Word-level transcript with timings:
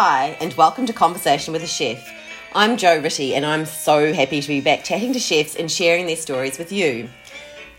Hi, 0.00 0.36
and 0.40 0.54
welcome 0.54 0.86
to 0.86 0.92
Conversation 0.92 1.52
with 1.52 1.64
a 1.64 1.66
Chef. 1.66 2.08
I'm 2.54 2.76
Jo 2.76 3.00
Ritty, 3.00 3.34
and 3.34 3.44
I'm 3.44 3.66
so 3.66 4.12
happy 4.12 4.40
to 4.40 4.46
be 4.46 4.60
back 4.60 4.84
chatting 4.84 5.12
to 5.12 5.18
chefs 5.18 5.56
and 5.56 5.68
sharing 5.68 6.06
their 6.06 6.14
stories 6.14 6.56
with 6.56 6.70
you. 6.70 7.08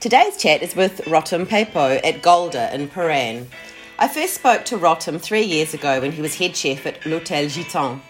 Today's 0.01 0.35
chat 0.35 0.61
is 0.61 0.75
with 0.75 0.99
Rotem 1.05 1.45
Papo 1.45 2.01
at 2.03 2.21
Golda 2.21 2.75
in 2.75 2.89
Prahran. 2.89 3.45
I 3.97 4.09
first 4.09 4.33
spoke 4.33 4.65
to 4.65 4.77
Rotem 4.77 5.21
three 5.21 5.43
years 5.43 5.73
ago 5.73 6.01
when 6.01 6.11
he 6.11 6.21
was 6.21 6.35
head 6.35 6.57
chef 6.57 6.85
at 6.85 7.05
L'Hôtel 7.05 7.45
Gitan. 7.45 8.01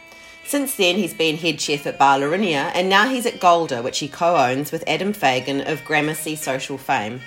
Since 0.43 0.73
then, 0.73 0.95
he's 0.95 1.13
been 1.13 1.37
head 1.37 1.61
chef 1.61 1.85
at 1.85 1.99
Bar 1.99 2.17
Lourinhã, 2.17 2.71
and 2.73 2.89
now 2.89 3.07
he's 3.07 3.27
at 3.27 3.39
Golda, 3.39 3.83
which 3.83 3.99
he 3.99 4.07
co 4.07 4.37
owns 4.37 4.71
with 4.71 4.83
Adam 4.87 5.13
Fagan 5.13 5.61
of 5.61 5.85
Gramercy 5.85 6.35
Social 6.35 6.79
Fame. 6.79 7.21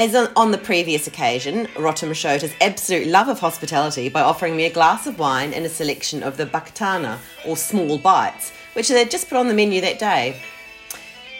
As 0.00 0.14
on 0.14 0.50
the 0.50 0.56
previous 0.56 1.06
occasion, 1.06 1.66
Rotem 1.76 2.14
showed 2.14 2.40
his 2.40 2.54
absolute 2.62 3.06
love 3.06 3.28
of 3.28 3.38
hospitality 3.38 4.08
by 4.08 4.22
offering 4.22 4.56
me 4.56 4.64
a 4.64 4.72
glass 4.72 5.06
of 5.06 5.18
wine 5.18 5.52
and 5.52 5.66
a 5.66 5.68
selection 5.68 6.22
of 6.22 6.38
the 6.38 6.46
baktana, 6.46 7.18
or 7.44 7.54
small 7.54 7.98
bites, 7.98 8.50
which 8.72 8.88
they'd 8.88 9.10
just 9.10 9.28
put 9.28 9.36
on 9.36 9.48
the 9.48 9.52
menu 9.52 9.82
that 9.82 9.98
day. 9.98 10.40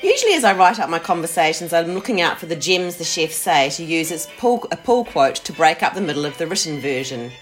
Usually, 0.03 0.35
as 0.35 0.45
I 0.45 0.55
write 0.55 0.79
up 0.79 0.91
my 0.91 0.99
conversations, 0.99 1.73
I'm 1.73 1.95
looking 1.95 2.21
out 2.21 2.39
for 2.39 2.45
the 2.45 2.55
gems 2.55 2.97
the 2.97 3.05
chefs 3.05 3.37
say 3.37 3.71
to 3.71 3.83
use 3.83 4.13
as 4.13 4.29
pull, 4.37 4.69
a 4.71 4.77
pull 4.77 5.07
quote 5.07 5.37
to 5.37 5.55
break 5.55 5.83
up 5.83 5.95
the 5.95 6.03
middle 6.03 6.27
of 6.27 6.37
the 6.37 6.47
written 6.47 6.83
version. 6.83 7.33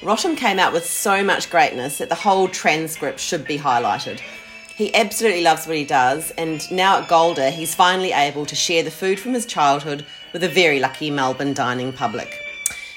Rotem 0.00 0.36
came 0.36 0.60
out 0.60 0.72
with 0.72 0.86
so 0.86 1.24
much 1.24 1.50
greatness 1.50 1.98
that 1.98 2.08
the 2.08 2.14
whole 2.14 2.46
transcript 2.46 3.18
should 3.18 3.44
be 3.44 3.58
highlighted. 3.58 4.20
He 4.76 4.94
absolutely 4.94 5.42
loves 5.42 5.66
what 5.66 5.76
he 5.76 5.84
does, 5.84 6.30
and 6.38 6.62
now 6.70 7.00
at 7.00 7.08
Golda, 7.08 7.50
he's 7.50 7.74
finally 7.74 8.12
able 8.12 8.46
to 8.46 8.54
share 8.54 8.84
the 8.84 8.92
food 8.92 9.18
from 9.18 9.34
his 9.34 9.44
childhood 9.44 10.06
with 10.32 10.42
a 10.44 10.48
very 10.48 10.78
lucky 10.80 11.10
Melbourne 11.10 11.54
dining 11.54 11.92
public. 11.92 12.28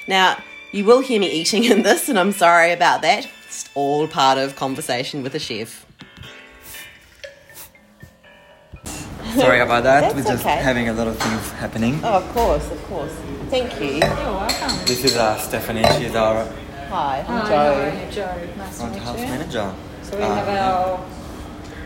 Now, 0.08 0.38
you 0.72 0.86
will 0.86 1.02
hear 1.02 1.20
me 1.20 1.30
eating 1.32 1.64
in 1.66 1.84
this, 1.84 2.10
and 2.10 2.18
I'm 2.20 2.32
sorry 2.32 2.72
about 2.72 3.02
that. 3.02 3.28
It's 3.46 3.70
all 3.76 4.08
part 4.08 4.38
of 4.38 4.56
conversation 4.56 5.24
with 5.24 5.36
a 5.36 5.40
chef. 5.40 5.86
Sorry 9.36 9.60
about 9.62 9.84
that. 9.84 10.02
That's 10.02 10.16
We're 10.16 10.24
just 10.24 10.46
okay. 10.46 10.58
having 10.58 10.90
a 10.90 10.94
lot 10.94 11.08
of 11.08 11.18
things 11.18 11.52
happening. 11.52 12.00
Oh, 12.04 12.16
of 12.18 12.28
course, 12.34 12.70
of 12.70 12.84
course. 12.86 13.14
Thank 13.50 13.80
you. 13.80 13.88
You're 13.96 14.00
welcome. 14.02 14.78
This 14.86 15.04
is 15.06 15.16
uh, 15.16 15.38
Stephanie. 15.38 15.84
She's 15.98 16.16
our 16.16 16.46
Hi, 16.90 17.20
I'm 17.20 17.26
Hi, 17.26 17.48
Joe. 17.48 17.56
how 17.56 17.74
are 17.74 18.06
you, 18.06 18.12
Joe? 18.12 18.50
Nice 18.58 18.80
to 18.80 18.88
meet 18.88 19.02
house 19.02 19.20
you. 19.20 19.26
manager. 19.28 19.74
So 20.04 20.18
we 20.18 20.24
Uh, 20.24 20.36
have 20.36 20.48
our 20.50 21.06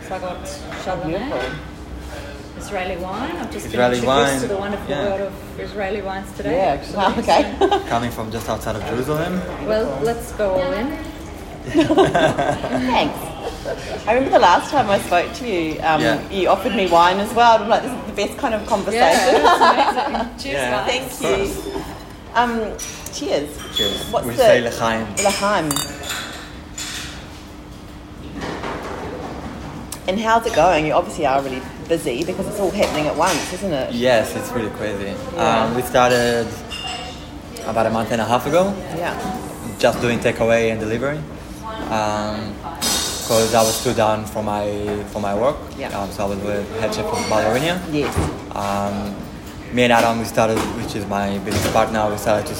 Sagot 0.02 0.42
Chardonnay, 0.82 1.06
Beautiful. 1.06 1.75
Israeli 2.58 2.96
wine. 2.96 3.36
I've 3.36 3.50
just 3.52 3.66
Israeli 3.66 4.00
been 4.00 4.08
introduced 4.08 4.32
wine, 4.32 4.40
to 4.40 4.48
the 4.48 4.56
wonderful 4.56 4.88
yeah. 4.90 5.04
world 5.04 5.20
of 5.22 5.60
Israeli 5.60 6.02
wines 6.02 6.32
today. 6.36 6.56
Yeah, 6.56 6.74
actually. 6.74 6.96
wow, 6.96 7.18
okay. 7.18 7.56
So- 7.58 7.80
coming 7.88 8.10
from 8.10 8.30
just 8.30 8.48
outside 8.48 8.76
of 8.76 8.82
Jerusalem. 8.86 9.40
well, 9.66 10.00
let's 10.02 10.32
go 10.32 10.50
all 10.54 10.72
in. 10.72 10.96
Thanks. 11.66 13.18
I 14.06 14.14
remember 14.14 14.30
the 14.30 14.38
last 14.38 14.70
time 14.70 14.88
I 14.88 14.98
spoke 15.00 15.32
to 15.34 15.46
you, 15.48 15.72
um, 15.82 16.00
Yeah. 16.00 16.30
you 16.30 16.48
offered 16.48 16.74
me 16.74 16.88
wine 16.88 17.18
as 17.18 17.32
well. 17.34 17.60
I'm 17.62 17.68
like, 17.68 17.82
this 17.82 17.92
is 17.92 18.06
the 18.06 18.12
best 18.26 18.38
kind 18.38 18.54
of 18.54 18.64
conversation. 18.66 19.02
Yeah, 19.42 20.14
amazing. 20.14 20.38
Cheers, 20.38 20.54
Yeah. 20.54 20.86
guys. 20.86 21.18
Thank 21.18 21.66
you. 21.66 21.82
Um, 22.34 22.78
cheers. 23.12 23.76
Cheers. 23.76 24.10
What's 24.12 24.26
we 24.26 24.32
the 24.32 24.38
say 24.38 24.60
l'chaim. 24.68 25.06
L'chaim. 25.16 25.70
And 30.08 30.20
how's 30.20 30.46
it 30.46 30.54
going? 30.54 30.86
You 30.86 30.92
obviously 30.92 31.26
are 31.26 31.42
really 31.42 31.60
busy 31.88 32.24
because 32.24 32.46
it's 32.48 32.60
all 32.60 32.70
happening 32.70 33.06
at 33.06 33.16
once, 33.16 33.52
isn't 33.52 33.72
it? 33.72 33.92
Yes, 33.92 34.34
it's 34.36 34.50
really 34.52 34.70
crazy. 34.70 35.10
Um, 35.36 35.74
we 35.74 35.82
started 35.82 36.46
about 37.66 37.86
a 37.86 37.90
month 37.90 38.12
and 38.12 38.20
a 38.20 38.24
half 38.24 38.46
ago, 38.46 38.74
Yeah. 38.96 39.14
just 39.78 40.00
doing 40.00 40.18
takeaway 40.18 40.70
and 40.70 40.80
delivery. 40.80 41.18
Because 43.26 43.54
I 43.54 43.62
was 43.62 43.82
too 43.82 43.92
down 43.92 44.24
for 44.24 44.42
my 44.42 44.64
for 45.12 45.20
my 45.20 45.34
work. 45.34 45.56
Yeah. 45.76 45.88
Um, 45.98 46.10
so 46.12 46.24
I 46.24 46.28
was 46.28 46.38
with 46.38 46.80
head 46.80 46.94
chef 46.94 47.06
of 47.06 47.28
Bar 47.28 47.42
Lourinhã. 47.42 47.76
Yes. 47.92 48.14
Um, 48.54 49.14
me 49.74 49.82
and 49.82 49.92
Adam, 49.92 50.18
we 50.20 50.24
started, 50.24 50.58
which 50.80 50.94
is 50.94 51.04
my 51.06 51.38
business 51.38 51.70
partner, 51.72 52.08
we 52.10 52.16
started 52.18 52.46
to 52.46 52.54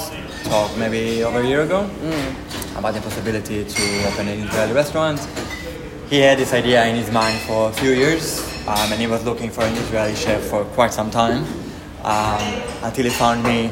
talk 0.51 0.77
maybe 0.77 1.23
over 1.25 1.41
a 1.41 1.47
year 1.47 1.63
ago 1.63 1.89
about 2.77 2.95
the 2.95 3.01
possibility 3.01 3.65
to 3.65 3.83
open 4.09 4.27
an 4.29 4.41
Israeli 4.47 4.73
restaurant. 4.73 5.21
He 6.11 6.19
had 6.21 6.37
this 6.39 6.53
idea 6.53 6.85
in 6.87 6.97
his 6.97 7.11
mind 7.13 7.39
for 7.47 7.71
a 7.71 7.73
few 7.73 7.91
years, 7.93 8.25
um, 8.69 8.93
and 8.93 9.01
he 9.01 9.07
was 9.07 9.25
looking 9.25 9.51
for 9.51 9.63
an 9.63 9.75
Israeli 9.75 10.15
chef 10.15 10.43
for 10.43 10.65
quite 10.65 10.93
some 10.93 11.11
time, 11.11 11.45
um, 12.03 12.63
until 12.83 13.05
he 13.05 13.11
found 13.11 13.43
me 13.43 13.71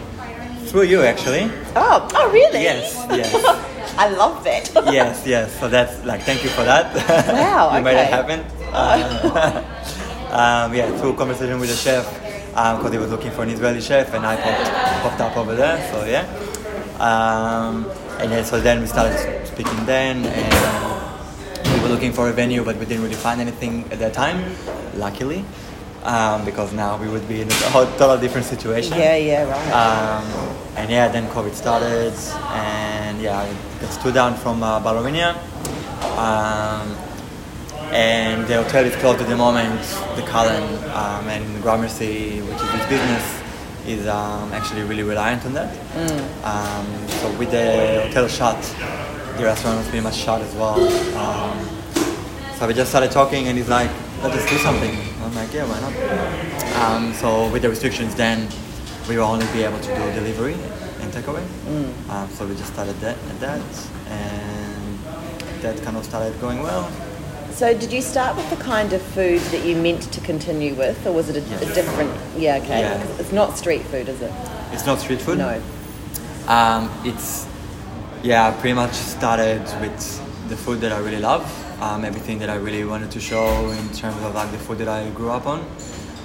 through 0.66 0.84
you, 0.84 1.02
actually. 1.02 1.50
Oh, 1.76 2.08
oh 2.14 2.30
really? 2.30 2.62
Yes, 2.62 3.06
yes. 3.10 3.34
I 3.98 4.08
love 4.08 4.42
that. 4.44 4.70
yes, 4.92 5.24
yes. 5.26 5.58
So 5.60 5.68
that's 5.68 6.04
like, 6.04 6.22
thank 6.22 6.42
you 6.42 6.50
for 6.50 6.64
that. 6.64 6.94
Wow, 7.28 7.76
you 7.76 7.82
made 7.82 7.96
it 7.96 8.06
okay. 8.06 8.10
happen. 8.10 8.40
Uh, 8.72 9.62
um, 10.30 10.74
yeah, 10.74 10.96
through 10.98 11.14
conversation 11.14 11.60
with 11.60 11.70
the 11.70 11.76
chef, 11.76 12.04
because 12.48 12.92
he 12.92 12.98
was 12.98 13.10
looking 13.10 13.30
for 13.30 13.42
an 13.42 13.50
Israeli 13.50 13.80
chef, 13.80 14.14
and 14.14 14.26
I 14.26 14.36
popped, 14.36 15.02
popped 15.02 15.20
up 15.20 15.36
over 15.36 15.54
there. 15.54 15.78
So 15.92 16.04
yeah, 16.06 16.26
um, 16.98 17.88
and 18.18 18.30
yeah, 18.30 18.42
so 18.42 18.60
then 18.60 18.80
we 18.80 18.86
started 18.86 19.46
speaking 19.46 19.84
then, 19.86 20.24
and 20.24 20.83
looking 22.04 22.14
for 22.14 22.28
a 22.28 22.32
venue, 22.32 22.62
but 22.62 22.76
we 22.76 22.84
didn't 22.84 23.02
really 23.02 23.14
find 23.14 23.40
anything 23.40 23.82
at 23.90 23.98
that 23.98 24.12
time. 24.12 24.54
Luckily. 24.94 25.42
Um, 26.02 26.44
because 26.44 26.70
now 26.74 27.00
we 27.00 27.08
would 27.08 27.26
be 27.26 27.40
in 27.40 27.50
a 27.50 27.70
whole 27.70 27.86
total 27.96 28.18
different 28.18 28.46
situation. 28.46 28.92
yeah, 28.98 29.16
yeah, 29.16 29.44
right. 29.44 29.72
Um, 29.72 30.26
and 30.76 30.90
yeah, 30.90 31.08
then 31.08 31.26
COVID 31.28 31.54
started, 31.54 32.12
and 32.52 33.22
yeah, 33.22 33.38
I 33.38 33.80
got 33.80 33.90
stood 33.90 34.12
down 34.12 34.34
from 34.36 34.62
uh, 34.62 34.80
Bar 34.80 34.96
Lourinhã. 34.96 35.32
Um, 36.18 36.94
and 37.90 38.46
the 38.46 38.62
hotel 38.62 38.84
is 38.84 38.94
closed 38.96 39.22
at 39.22 39.28
the 39.30 39.36
moment. 39.36 39.80
The 40.16 40.24
Cullen 40.28 40.62
um, 40.90 41.26
and 41.28 41.62
Gramercy, 41.62 42.42
which 42.42 42.60
is 42.60 42.70
his 42.76 42.86
business, 42.86 43.42
is 43.86 44.06
um, 44.06 44.52
actually 44.52 44.82
really 44.82 45.04
reliant 45.04 45.46
on 45.46 45.54
that. 45.54 45.72
Um, 46.44 47.08
so 47.08 47.32
with 47.38 47.50
the 47.50 48.02
hotel 48.04 48.28
shut, 48.28 48.60
the 49.38 49.44
restaurant 49.44 49.78
was 49.78 49.88
pretty 49.88 50.04
much 50.04 50.16
shut 50.16 50.42
as 50.42 50.54
well. 50.54 50.76
Um, 51.16 51.73
so 52.64 52.68
we 52.68 52.72
just 52.72 52.88
started 52.88 53.10
talking, 53.10 53.48
and 53.48 53.58
he's 53.58 53.68
like, 53.68 53.90
"Let's 54.22 54.36
just 54.36 54.48
do 54.48 54.56
something." 54.56 54.96
I'm 55.22 55.34
like, 55.34 55.52
"Yeah, 55.52 55.66
why 55.68 55.80
not?" 55.84 55.92
Um, 56.82 57.12
so 57.12 57.46
with 57.50 57.60
the 57.60 57.68
restrictions, 57.68 58.14
then 58.14 58.48
we 59.06 59.18
will 59.18 59.24
only 59.24 59.44
be 59.52 59.64
able 59.64 59.78
to 59.80 59.94
do 59.94 60.12
delivery 60.12 60.54
and 61.02 61.12
takeaway. 61.12 61.44
Um, 62.08 62.26
so 62.30 62.46
we 62.46 62.54
just 62.54 62.72
started 62.72 62.98
that 63.00 63.18
and 63.28 63.40
that, 63.40 63.60
and 64.08 64.98
that 65.60 65.82
kind 65.82 65.98
of 65.98 66.06
started 66.06 66.40
going 66.40 66.62
well. 66.62 66.90
So, 67.52 67.74
did 67.76 67.92
you 67.92 68.00
start 68.00 68.34
with 68.34 68.48
the 68.48 68.56
kind 68.56 68.94
of 68.94 69.02
food 69.02 69.40
that 69.52 69.62
you 69.66 69.76
meant 69.76 70.10
to 70.12 70.20
continue 70.22 70.72
with, 70.74 71.06
or 71.06 71.12
was 71.12 71.28
it 71.28 71.36
a, 71.36 71.40
Yes. 71.40 71.62
a 71.70 71.74
different? 71.74 72.10
Yeah, 72.38 72.56
okay. 72.62 72.80
Yeah. 72.80 73.04
It's 73.18 73.30
not 73.32 73.58
street 73.58 73.82
food, 73.82 74.08
is 74.08 74.22
it? 74.22 74.32
It's 74.72 74.86
not 74.86 75.00
street 75.00 75.20
food. 75.20 75.36
No. 75.36 75.60
Um, 76.48 76.90
it's 77.04 77.46
yeah, 78.22 78.48
I 78.48 78.52
pretty 78.52 78.72
much 78.74 78.94
started 78.94 79.60
with 79.82 80.48
the 80.48 80.56
food 80.56 80.80
that 80.80 80.92
I 80.92 80.98
really 80.98 81.20
love, 81.20 81.44
um, 81.80 82.04
everything 82.04 82.38
that 82.40 82.50
I 82.50 82.56
really 82.56 82.84
wanted 82.84 83.10
to 83.12 83.20
show 83.20 83.68
in 83.70 83.88
terms 83.90 84.22
of 84.22 84.34
like 84.34 84.50
the 84.50 84.58
food 84.58 84.78
that 84.78 84.88
I 84.88 85.08
grew 85.10 85.30
up 85.30 85.46
on, 85.46 85.60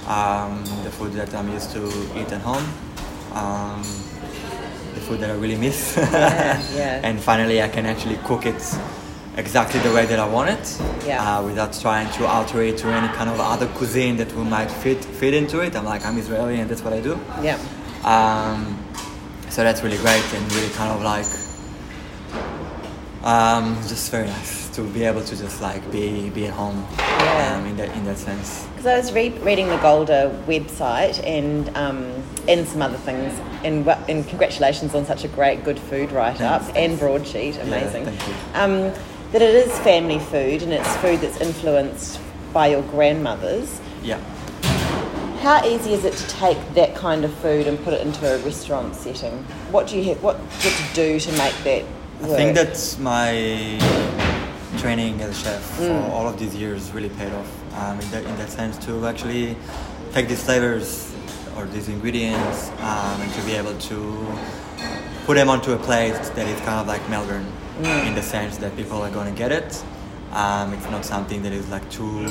um, 0.06 0.64
the 0.84 0.90
food 0.90 1.12
that 1.12 1.34
I'm 1.34 1.48
used 1.52 1.70
to 1.72 1.86
eat 2.16 2.30
at 2.32 2.40
home, 2.40 2.64
um, 3.32 3.82
the 4.94 5.00
food 5.00 5.20
that 5.20 5.30
I 5.30 5.34
really 5.34 5.56
miss, 5.56 5.96
Yeah, 5.96 6.62
yeah. 6.74 7.00
and 7.02 7.20
finally 7.20 7.62
I 7.62 7.68
can 7.68 7.86
actually 7.86 8.16
cook 8.24 8.46
it 8.46 8.62
exactly 9.36 9.80
the 9.80 9.92
way 9.92 10.06
that 10.06 10.18
I 10.18 10.26
want 10.28 10.50
it, 10.50 10.80
Yeah. 11.06 11.38
uh, 11.38 11.42
without 11.44 11.72
trying 11.72 12.10
to 12.18 12.26
alter 12.26 12.62
it 12.62 12.78
to 12.78 12.88
any 12.88 13.08
kind 13.14 13.30
of 13.30 13.38
other 13.40 13.66
cuisine 13.68 14.16
that 14.18 14.34
will 14.34 14.44
might 14.44 14.70
fit 14.70 15.04
fit 15.04 15.34
into 15.34 15.60
it. 15.60 15.74
I'm 15.76 15.84
like 15.84 16.04
I'm 16.04 16.18
Israeli 16.18 16.60
and 16.60 16.68
that's 16.70 16.82
what 16.82 16.92
I 16.92 17.00
do. 17.00 17.18
Yeah. 17.42 17.58
Um, 18.04 18.76
so 19.50 19.62
that's 19.62 19.82
really 19.82 19.98
great 19.98 20.24
and 20.34 20.52
really 20.52 20.70
kind 20.70 20.90
of 20.92 21.02
like 21.02 21.26
um, 23.24 23.76
just 23.88 24.10
very 24.10 24.26
nice 24.26 24.68
to 24.86 24.92
be 24.92 25.04
able 25.04 25.22
to 25.22 25.36
just 25.36 25.60
like 25.60 25.90
be 25.90 26.30
be 26.30 26.46
at 26.46 26.52
home 26.52 26.86
Yeah. 26.98 27.56
um, 27.58 27.66
in 27.66 27.76
that 27.76 27.96
in 27.96 28.04
that 28.04 28.18
sense. 28.18 28.66
Because 28.66 28.86
I 28.86 28.96
was 28.96 29.12
re- 29.12 29.38
reading 29.40 29.68
the 29.68 29.76
Golda 29.78 30.30
website 30.46 31.22
and 31.24 31.74
um, 31.76 32.22
and 32.48 32.66
some 32.66 32.82
other 32.82 32.98
things, 32.98 33.38
and, 33.64 33.86
and 34.08 34.26
congratulations 34.28 34.94
on 34.94 35.04
such 35.04 35.24
a 35.24 35.28
great, 35.28 35.64
good 35.64 35.78
food 35.78 36.12
write 36.12 36.40
up 36.40 36.62
and 36.74 36.98
broadsheet, 36.98 37.56
amazing. 37.58 38.04
Yeah, 38.04 38.10
thank 38.10 38.28
you. 38.28 38.34
Um, 38.60 39.04
that 39.32 39.42
it 39.42 39.54
is 39.54 39.78
family 39.80 40.18
food 40.18 40.62
and 40.62 40.72
it's 40.72 40.96
food 40.96 41.20
that's 41.20 41.40
influenced 41.40 42.20
by 42.52 42.68
your 42.68 42.82
grandmothers. 42.82 43.80
Yeah. 44.02 44.18
How 45.42 45.64
easy 45.64 45.92
is 45.94 46.04
it 46.04 46.14
to 46.14 46.28
take 46.28 46.58
that 46.74 46.94
kind 46.94 47.24
of 47.24 47.32
food 47.34 47.66
and 47.66 47.82
put 47.82 47.94
it 47.94 48.04
into 48.06 48.26
a 48.26 48.38
restaurant 48.44 48.94
setting? 48.94 49.32
What 49.70 49.86
do 49.86 49.96
you 49.98 50.04
have? 50.10 50.22
What 50.22 50.36
do 50.36 50.68
you 50.68 50.74
have 50.74 50.88
to 50.88 50.94
do 50.94 51.20
to 51.20 51.32
make 51.38 51.54
that 51.64 51.84
I 52.22 52.26
think 52.36 52.54
that's 52.54 52.98
my 52.98 53.78
training 54.78 55.20
as 55.20 55.30
a 55.30 55.34
chef 55.44 55.78
Mm. 55.78 55.86
for 56.06 56.12
all 56.12 56.28
of 56.28 56.38
these 56.38 56.54
years 56.54 56.90
really 56.92 57.08
paid 57.10 57.32
off 57.32 57.50
um, 57.82 58.00
in, 58.00 58.10
that, 58.10 58.24
in 58.24 58.36
that 58.36 58.50
sense 58.50 58.76
to 58.86 59.06
actually 59.06 59.56
take 60.12 60.28
these 60.28 60.42
flavors 60.42 61.12
or 61.56 61.64
these 61.66 61.88
ingredients 61.88 62.70
um, 62.80 63.20
and 63.20 63.32
to 63.34 63.40
be 63.42 63.52
able 63.52 63.74
to 63.78 64.26
put 65.26 65.34
them 65.34 65.48
onto 65.50 65.72
a 65.72 65.76
plate 65.78 66.14
that 66.34 66.46
is 66.46 66.58
kind 66.60 66.80
of 66.80 66.86
like 66.86 67.02
Melbourne 67.10 67.46
in 67.82 68.14
the 68.14 68.22
sense 68.22 68.58
that 68.58 68.76
people 68.76 69.00
are 69.02 69.10
gonna 69.10 69.30
get 69.32 69.50
it. 69.52 69.82
Um, 70.32 70.72
it's 70.74 70.88
not 70.90 71.04
something 71.04 71.42
that 71.42 71.52
is 71.52 71.68
like 71.70 71.88
too 71.90 72.26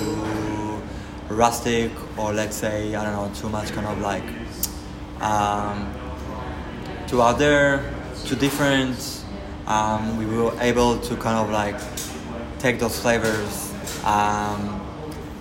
rustic 1.28 1.92
or 2.18 2.34
let's 2.34 2.56
say 2.56 2.96
I 2.96 3.04
don't 3.04 3.14
know 3.14 3.32
too 3.40 3.50
much 3.50 3.72
kind 3.72 3.88
of 3.88 4.00
like 4.00 4.24
um, 5.22 5.92
too 7.08 7.22
other, 7.22 7.84
too 8.26 8.36
different. 8.36 9.24
Um, 9.68 10.18
we 10.18 10.26
were 10.26 10.54
able 10.62 10.98
to 11.00 11.16
kind 11.18 11.38
of 11.38 11.50
like 11.52 11.80
take 12.60 12.78
those 12.78 13.00
flavors 13.00 13.74
um, 14.04 14.82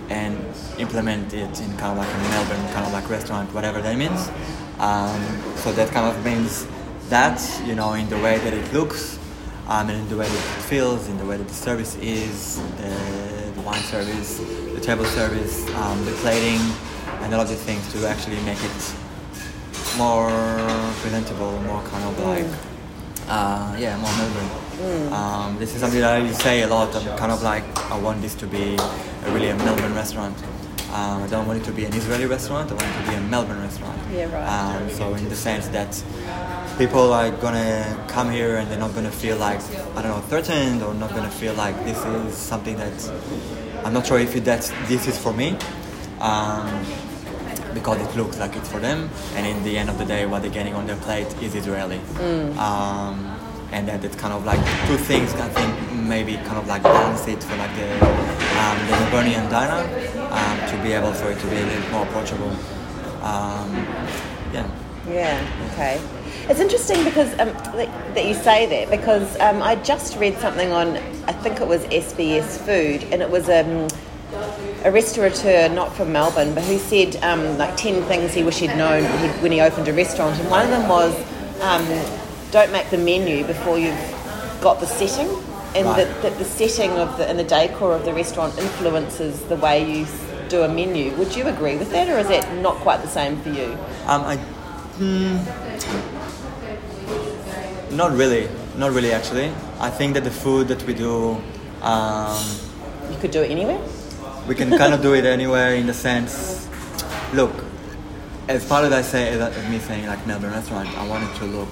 and 0.09 0.39
implement 0.79 1.35
it 1.35 1.61
in 1.61 1.77
kind 1.77 1.93
of 1.93 1.99
like 1.99 2.09
a 2.09 2.19
Melbourne 2.31 2.73
kind 2.73 2.87
of 2.87 2.93
like 2.93 3.11
restaurant, 3.11 3.53
whatever 3.53 3.83
that 3.83 3.97
means. 3.97 4.31
Um, 4.79 5.21
so 5.57 5.73
that 5.73 5.91
kind 5.91 6.07
of 6.07 6.25
means 6.25 6.67
that 7.09 7.41
you 7.67 7.75
know 7.75 7.95
in 7.95 8.09
the 8.09 8.19
way 8.19 8.39
that 8.39 8.55
it 8.55 8.73
looks, 8.73 9.19
um, 9.67 9.91
and 9.91 9.99
in 9.99 10.09
the 10.09 10.17
way 10.17 10.27
that 10.27 10.35
it 10.35 10.63
feels, 10.63 11.09
in 11.09 11.19
the 11.19 11.27
way 11.27 11.37
that 11.37 11.49
the 11.49 11.55
service 11.55 11.97
is, 11.97 12.57
the, 12.77 13.53
the 13.55 13.61
wine 13.63 13.83
service, 13.83 14.39
the 14.39 14.81
table 14.81 15.05
service, 15.05 15.69
um, 15.75 16.05
the 16.05 16.13
plating, 16.23 16.61
and 17.23 17.35
all 17.35 17.41
of 17.41 17.49
these 17.49 17.63
things 17.63 17.93
to 17.93 18.07
actually 18.07 18.41
make 18.43 18.63
it 18.63 18.95
more 19.97 20.31
presentable, 21.01 21.59
more 21.63 21.83
kind 21.83 22.05
of 22.05 22.19
like, 22.21 22.47
uh, 23.29 23.77
yeah, 23.79 23.97
more 23.99 24.13
Melbourne. 24.17 24.68
Um, 25.13 25.59
this 25.59 25.75
is 25.75 25.81
something 25.81 26.01
that 26.01 26.21
I 26.23 26.31
say 26.33 26.63
a 26.63 26.69
lot. 26.69 26.95
I'm 26.95 27.19
kind 27.19 27.33
of 27.33 27.43
like, 27.43 27.65
I 27.91 27.99
want 27.99 28.23
this 28.23 28.35
to 28.37 28.47
be 28.47 28.77
a 28.77 29.33
really 29.33 29.49
a 29.49 29.57
Melbourne 29.57 29.95
restaurant. 29.95 30.37
Um, 30.93 31.23
I 31.23 31.27
don't 31.27 31.47
want 31.47 31.61
it 31.61 31.65
to 31.65 31.73
be 31.73 31.85
an 31.85 31.93
Israeli 31.93 32.27
restaurant. 32.27 32.71
I 32.71 32.75
want 32.75 32.87
it 32.87 33.05
to 33.05 33.11
be 33.11 33.17
a 33.17 33.21
Melbourne 33.21 33.61
restaurant. 33.61 33.99
Yeah, 34.13 34.33
right. 34.33 34.47
Um, 34.49 34.91
so 34.91 35.15
in 35.15 35.29
the 35.29 35.37
sense 35.37 35.69
that 35.69 36.03
people 36.79 37.13
are 37.13 37.31
gonna 37.31 38.05
come 38.09 38.31
here 38.31 38.57
and 38.57 38.71
they're 38.71 38.79
not 38.79 38.95
gonna 38.95 39.11
feel 39.11 39.37
like 39.37 39.61
I 39.97 40.03
don't 40.03 40.13
know 40.13 40.21
threatened 40.29 40.83
or 40.83 40.95
not 40.95 41.11
gonna 41.11 41.31
feel 41.31 41.55
like 41.55 41.77
this 41.85 41.99
is 42.07 42.35
something 42.37 42.77
that 42.79 42.93
I'm 43.85 43.93
not 43.93 44.07
sure 44.07 44.19
if 44.19 44.35
it, 44.37 44.45
that's 44.45 44.71
this 44.87 45.07
is 45.07 45.19
for 45.19 45.33
me. 45.33 45.57
Um, 46.21 46.85
because 47.75 48.01
it 48.01 48.17
looks 48.17 48.39
like 48.39 48.57
it's 48.57 48.69
for 48.69 48.81
them, 48.81 49.11
and 49.35 49.47
in 49.47 49.63
the 49.63 49.77
end 49.77 49.89
of 49.91 49.99
the 49.99 50.05
day, 50.05 50.27
what 50.27 50.43
they're 50.43 50.51
getting 50.51 50.75
on 50.75 50.87
their 50.87 50.97
plate 50.97 51.29
is 51.43 51.55
Israeli. 51.55 52.01
Um, 52.59 53.38
and 53.73 53.89
that 53.89 54.05
it's 54.05 54.17
kind 54.17 54.33
of 54.33 54.45
like 54.45 54.59
two 54.87 54.97
things 54.97 55.33
I 55.35 55.49
think 55.49 55.93
maybe 56.09 56.37
kind 56.37 56.57
of 56.57 56.67
like 56.67 56.83
balance 56.83 57.27
it 57.29 57.43
for 57.43 57.57
like 57.57 57.75
the 57.77 57.93
um, 58.59 58.79
the 58.87 58.95
Melbourneian 58.95 59.51
diner 59.51 59.83
um, 60.31 60.71
to 60.71 60.83
be 60.83 60.93
able 60.93 61.13
for 61.13 61.31
it 61.31 61.39
to 61.39 61.47
be 61.47 61.57
a 61.57 61.67
little 61.67 61.91
more 61.91 62.03
approachable. 62.05 62.51
Um, 63.23 63.75
yeah. 64.53 64.71
Yeah, 65.09 65.71
okay. 65.73 66.01
It's 66.51 66.61
interesting 66.61 67.03
because 67.05 67.31
um, 67.39 67.49
that, 68.15 68.25
you 68.27 68.35
say 68.35 68.67
that 68.67 68.91
because 68.91 69.39
um, 69.41 69.63
I 69.63 69.77
just 69.77 70.19
read 70.19 70.37
something 70.39 70.71
on, 70.71 70.97
I 71.27 71.33
think 71.33 71.61
it 71.61 71.69
was 71.69 71.83
SBS 71.85 72.59
Food, 72.59 73.11
and 73.13 73.23
it 73.23 73.31
was 73.31 73.49
um, 73.49 73.89
a 74.85 74.91
restaurateur, 74.91 75.69
not 75.69 75.95
from 75.95 76.13
Melbourne, 76.13 76.55
but 76.55 76.65
who 76.65 76.79
said 76.79 77.17
um, 77.23 77.57
like 77.59 77.77
10 77.77 78.03
things 78.05 78.35
he 78.35 78.43
wish 78.43 78.59
he'd 78.59 78.77
known 78.77 79.05
when 79.05 79.19
he, 79.19 79.41
when 79.41 79.53
he 79.53 79.61
opened 79.61 79.89
a 79.89 79.93
restaurant. 79.93 80.39
And 80.39 80.51
one 80.51 80.65
of 80.65 80.71
them 80.71 80.89
was 80.89 81.15
um, 81.63 81.85
don't 82.51 82.73
make 82.73 82.91
the 82.91 82.99
menu 82.99 83.45
before 83.45 83.79
you've 83.79 83.99
got 84.61 84.81
the 84.81 84.87
setting. 84.87 85.29
And 85.75 85.85
Right. 85.87 85.97
that, 86.07 86.23
that 86.23 86.39
the 86.39 86.45
setting 86.47 86.93
of 86.93 87.19
the 87.19 87.29
and 87.29 87.39
the 87.39 87.45
decor 87.45 87.95
of 87.95 88.05
the 88.07 88.13
restaurant 88.15 88.59
influences 88.59 89.41
the 89.53 89.57
way 89.57 89.85
you 89.85 90.07
do 90.49 90.63
a 90.63 90.69
menu. 90.69 91.13
Would 91.17 91.37
you 91.37 91.47
agree 91.47 91.77
with 91.77 91.91
that, 91.93 92.09
or 92.09 92.19
is 92.19 92.29
that 92.29 92.51
not 92.63 92.77
quite 92.77 93.03
the 93.03 93.09
same 93.09 93.37
for 93.43 93.51
you? 93.51 93.77
Um, 94.07 94.23
I, 94.25 94.37
hmm, 94.97 95.37
not 97.97 98.13
really, 98.13 98.49
not 98.77 98.93
really 98.93 99.13
actually. 99.13 99.53
I 99.79 99.91
think 99.91 100.15
that 100.15 100.25
the 100.25 100.31
food 100.31 100.69
that 100.69 100.83
we 100.85 100.95
do, 100.95 101.37
um, 101.83 102.37
You 103.11 103.19
could 103.21 103.31
do 103.31 103.43
it 103.43 103.51
anywhere. 103.51 103.79
we 104.49 104.55
can 104.55 104.71
kind 104.77 104.95
of 104.95 105.03
do 105.03 105.15
it 105.15 105.25
anywhere 105.37 105.75
in 105.75 105.87
the 105.87 105.95
sense. 105.95 106.67
Look, 107.35 107.53
as 108.49 108.65
part 108.65 108.85
of 108.85 108.91
that 108.91 109.05
say 109.05 109.39
of 109.39 109.71
me 109.71 109.79
saying 109.79 110.07
like 110.07 110.27
Melbourne 110.27 110.53
restaurant, 110.53 110.89
I 110.97 111.07
wanted 111.07 111.35
to 111.37 111.45
look 111.45 111.69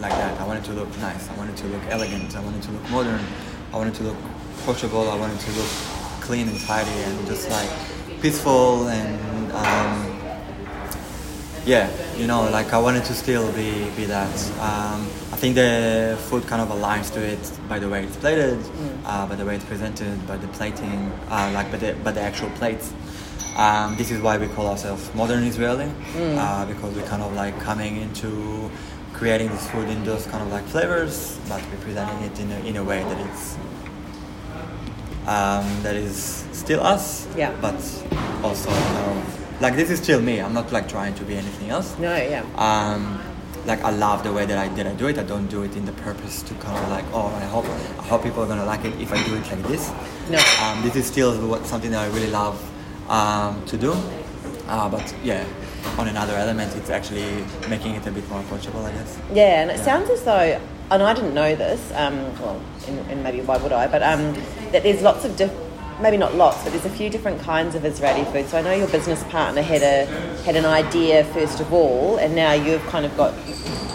like 0.00 0.12
that. 0.12 0.40
I 0.40 0.46
wanted 0.46 0.64
to 0.64 0.72
look 0.72 0.88
nice. 0.98 1.28
I 1.28 1.36
wanted 1.36 1.56
to 1.58 1.66
look 1.66 1.82
elegant. 1.88 2.36
I 2.36 2.40
wanted 2.40 2.62
to 2.62 2.70
look 2.72 2.90
modern. 2.90 3.20
I 3.72 3.76
wanted 3.76 3.94
to 3.94 4.02
look 4.04 4.16
approachable. 4.58 5.08
I 5.10 5.16
wanted 5.16 5.40
to 5.40 5.50
look 5.52 5.70
clean 6.20 6.48
and 6.48 6.58
tidy 6.60 6.90
and 6.90 7.26
just 7.26 7.50
like 7.50 7.70
peaceful 8.20 8.88
and 8.88 9.52
um, 9.52 10.20
yeah, 11.66 11.90
you 12.16 12.26
know, 12.26 12.48
like 12.50 12.72
I 12.72 12.78
wanted 12.78 13.04
to 13.04 13.14
still 13.14 13.52
be 13.52 13.90
be 13.96 14.04
that. 14.06 14.34
Um, 14.60 15.02
I 15.32 15.36
think 15.36 15.54
the 15.54 16.18
food 16.28 16.46
kind 16.46 16.62
of 16.62 16.68
aligns 16.68 17.12
to 17.14 17.20
it 17.20 17.38
by 17.68 17.78
the 17.78 17.88
way 17.88 18.04
it's 18.04 18.16
plated, 18.16 18.58
uh, 19.04 19.26
by 19.26 19.36
the 19.36 19.44
way 19.44 19.56
it's 19.56 19.64
presented, 19.64 20.26
by 20.26 20.36
the 20.36 20.48
plating, 20.48 21.12
uh, 21.28 21.50
like 21.54 21.70
by 21.70 21.78
the 21.78 21.92
by 22.04 22.12
the 22.12 22.20
actual 22.20 22.50
plates. 22.50 22.92
Um, 23.56 23.96
this 23.96 24.10
is 24.10 24.20
why 24.22 24.38
we 24.38 24.46
call 24.48 24.66
ourselves 24.68 25.10
modern 25.14 25.42
Israeli, 25.44 25.90
uh, 26.16 26.64
because 26.66 26.94
we're 26.94 27.06
kind 27.06 27.22
of 27.22 27.34
like 27.34 27.58
coming 27.60 27.96
into 27.96 28.70
creating 29.20 29.48
this 29.50 29.68
food 29.70 29.86
in 29.90 30.02
those 30.02 30.26
kind 30.26 30.42
of 30.42 30.50
like 30.50 30.64
flavors, 30.64 31.38
but 31.46 31.60
we're 31.70 31.84
presenting 31.84 32.20
it 32.24 32.40
in 32.40 32.50
a, 32.50 32.58
in 32.70 32.76
a 32.76 32.82
way 32.82 33.02
that 33.02 33.18
it's 33.28 33.54
um, 35.26 35.66
that 35.82 35.94
is 35.94 36.46
still 36.52 36.80
us, 36.80 37.28
Yeah. 37.36 37.52
but 37.60 37.76
also 38.42 38.70
like 39.60 39.76
this 39.76 39.90
is 39.90 40.00
still 40.00 40.20
me. 40.22 40.40
I'm 40.40 40.54
not 40.54 40.72
like 40.72 40.88
trying 40.88 41.14
to 41.16 41.24
be 41.24 41.36
anything 41.36 41.68
else. 41.68 41.98
No, 41.98 42.16
yeah. 42.16 42.44
Um, 42.56 43.20
like 43.66 43.82
I 43.84 43.90
love 43.90 44.22
the 44.22 44.32
way 44.32 44.46
that 44.46 44.56
I 44.56 44.68
that 44.76 44.86
I 44.86 44.94
do 44.94 45.06
it. 45.08 45.18
I 45.18 45.22
don't 45.22 45.48
do 45.48 45.62
it 45.64 45.76
in 45.76 45.84
the 45.84 45.92
purpose 45.92 46.42
to 46.44 46.54
kind 46.54 46.78
of 46.82 46.88
like 46.88 47.04
oh 47.12 47.26
I 47.26 47.44
hope 47.44 47.66
I 47.66 48.02
hope 48.08 48.22
people 48.22 48.42
are 48.42 48.46
gonna 48.48 48.64
like 48.64 48.86
it 48.86 48.98
if 48.98 49.12
I 49.12 49.22
do 49.28 49.34
it 49.36 49.44
like 49.52 49.62
this. 49.68 49.92
No. 50.30 50.40
Um, 50.64 50.80
this 50.82 50.96
is 50.96 51.04
still 51.04 51.36
what, 51.46 51.66
something 51.66 51.90
that 51.90 52.00
I 52.00 52.10
really 52.14 52.30
love 52.30 52.56
um, 53.10 53.62
to 53.66 53.76
do. 53.76 53.92
Uh, 54.66 54.88
but 54.88 55.14
yeah, 55.22 55.44
on 55.98 56.08
another 56.08 56.34
element, 56.34 56.74
it's 56.76 56.90
actually 56.90 57.44
making 57.68 57.94
it 57.94 58.06
a 58.06 58.10
bit 58.10 58.28
more 58.30 58.40
approachable, 58.40 58.84
I 58.84 58.92
guess. 58.92 59.18
Yeah, 59.32 59.62
and 59.62 59.70
it 59.70 59.78
Yeah. 59.78 59.84
sounds 59.84 60.10
as 60.10 60.22
though, 60.22 60.60
and 60.90 61.02
I 61.02 61.12
didn't 61.14 61.34
know 61.34 61.54
this, 61.54 61.92
um, 61.94 62.16
well, 62.40 62.60
and, 62.88 62.98
and 63.10 63.22
maybe 63.22 63.40
why 63.42 63.56
would 63.58 63.72
I, 63.72 63.86
but 63.86 64.02
um, 64.02 64.34
that 64.72 64.82
there's 64.82 65.02
lots 65.02 65.24
of 65.24 65.36
diff- 65.36 65.52
maybe 66.00 66.16
not 66.16 66.34
lots, 66.34 66.62
but 66.62 66.72
there's 66.72 66.84
a 66.86 66.90
few 66.90 67.10
different 67.10 67.40
kinds 67.40 67.74
of 67.74 67.84
Israeli 67.84 68.24
food. 68.32 68.48
So 68.48 68.58
I 68.58 68.62
know 68.62 68.72
your 68.74 68.88
business 68.88 69.22
partner 69.24 69.62
had 69.62 69.82
a 69.82 70.06
had 70.44 70.56
an 70.56 70.64
idea 70.66 71.24
first 71.24 71.60
of 71.60 71.72
all, 71.72 72.16
and 72.18 72.34
now 72.34 72.52
you've 72.52 72.84
kind 72.86 73.04
of 73.06 73.16
got 73.16 73.34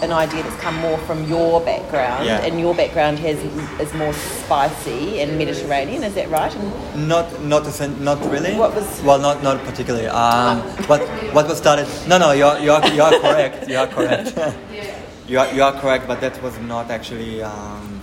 an 0.02 0.12
idea 0.12 0.42
that's 0.42 0.60
come 0.60 0.76
more 0.76 0.98
from 0.98 1.24
your 1.26 1.60
background, 1.62 2.26
Yeah. 2.26 2.42
and 2.44 2.60
your 2.60 2.74
background 2.74 3.18
has 3.20 3.38
is 3.80 3.94
more 3.94 4.12
spicy 4.12 5.20
and 5.20 5.38
Mediterranean. 5.38 6.04
Is 6.04 6.14
that 6.14 6.28
right? 6.30 6.54
And 6.54 7.08
Not, 7.08 7.42
not, 7.42 7.66
essen- 7.66 8.04
not 8.04 8.18
really. 8.30 8.54
What 8.54 8.74
was- 8.74 9.02
Well, 9.02 9.18
not, 9.18 9.42
not 9.42 9.64
particularly. 9.64 10.06
Um, 10.08 10.60
what, 10.86 11.00
what 11.32 11.48
was 11.48 11.56
started? 11.58 11.88
No, 12.06 12.18
no, 12.18 12.32
you're, 12.32 12.58
you're, 12.58 12.84
you're 12.88 13.18
correct. 13.20 13.68
You 13.68 13.78
are 13.78 13.86
correct. 13.86 14.36
you 15.28 15.38
are, 15.38 15.50
you 15.54 15.62
are 15.62 15.72
correct, 15.72 16.06
but 16.06 16.20
that 16.20 16.42
was 16.42 16.58
not 16.60 16.90
actually. 16.90 17.42
Um, 17.42 18.00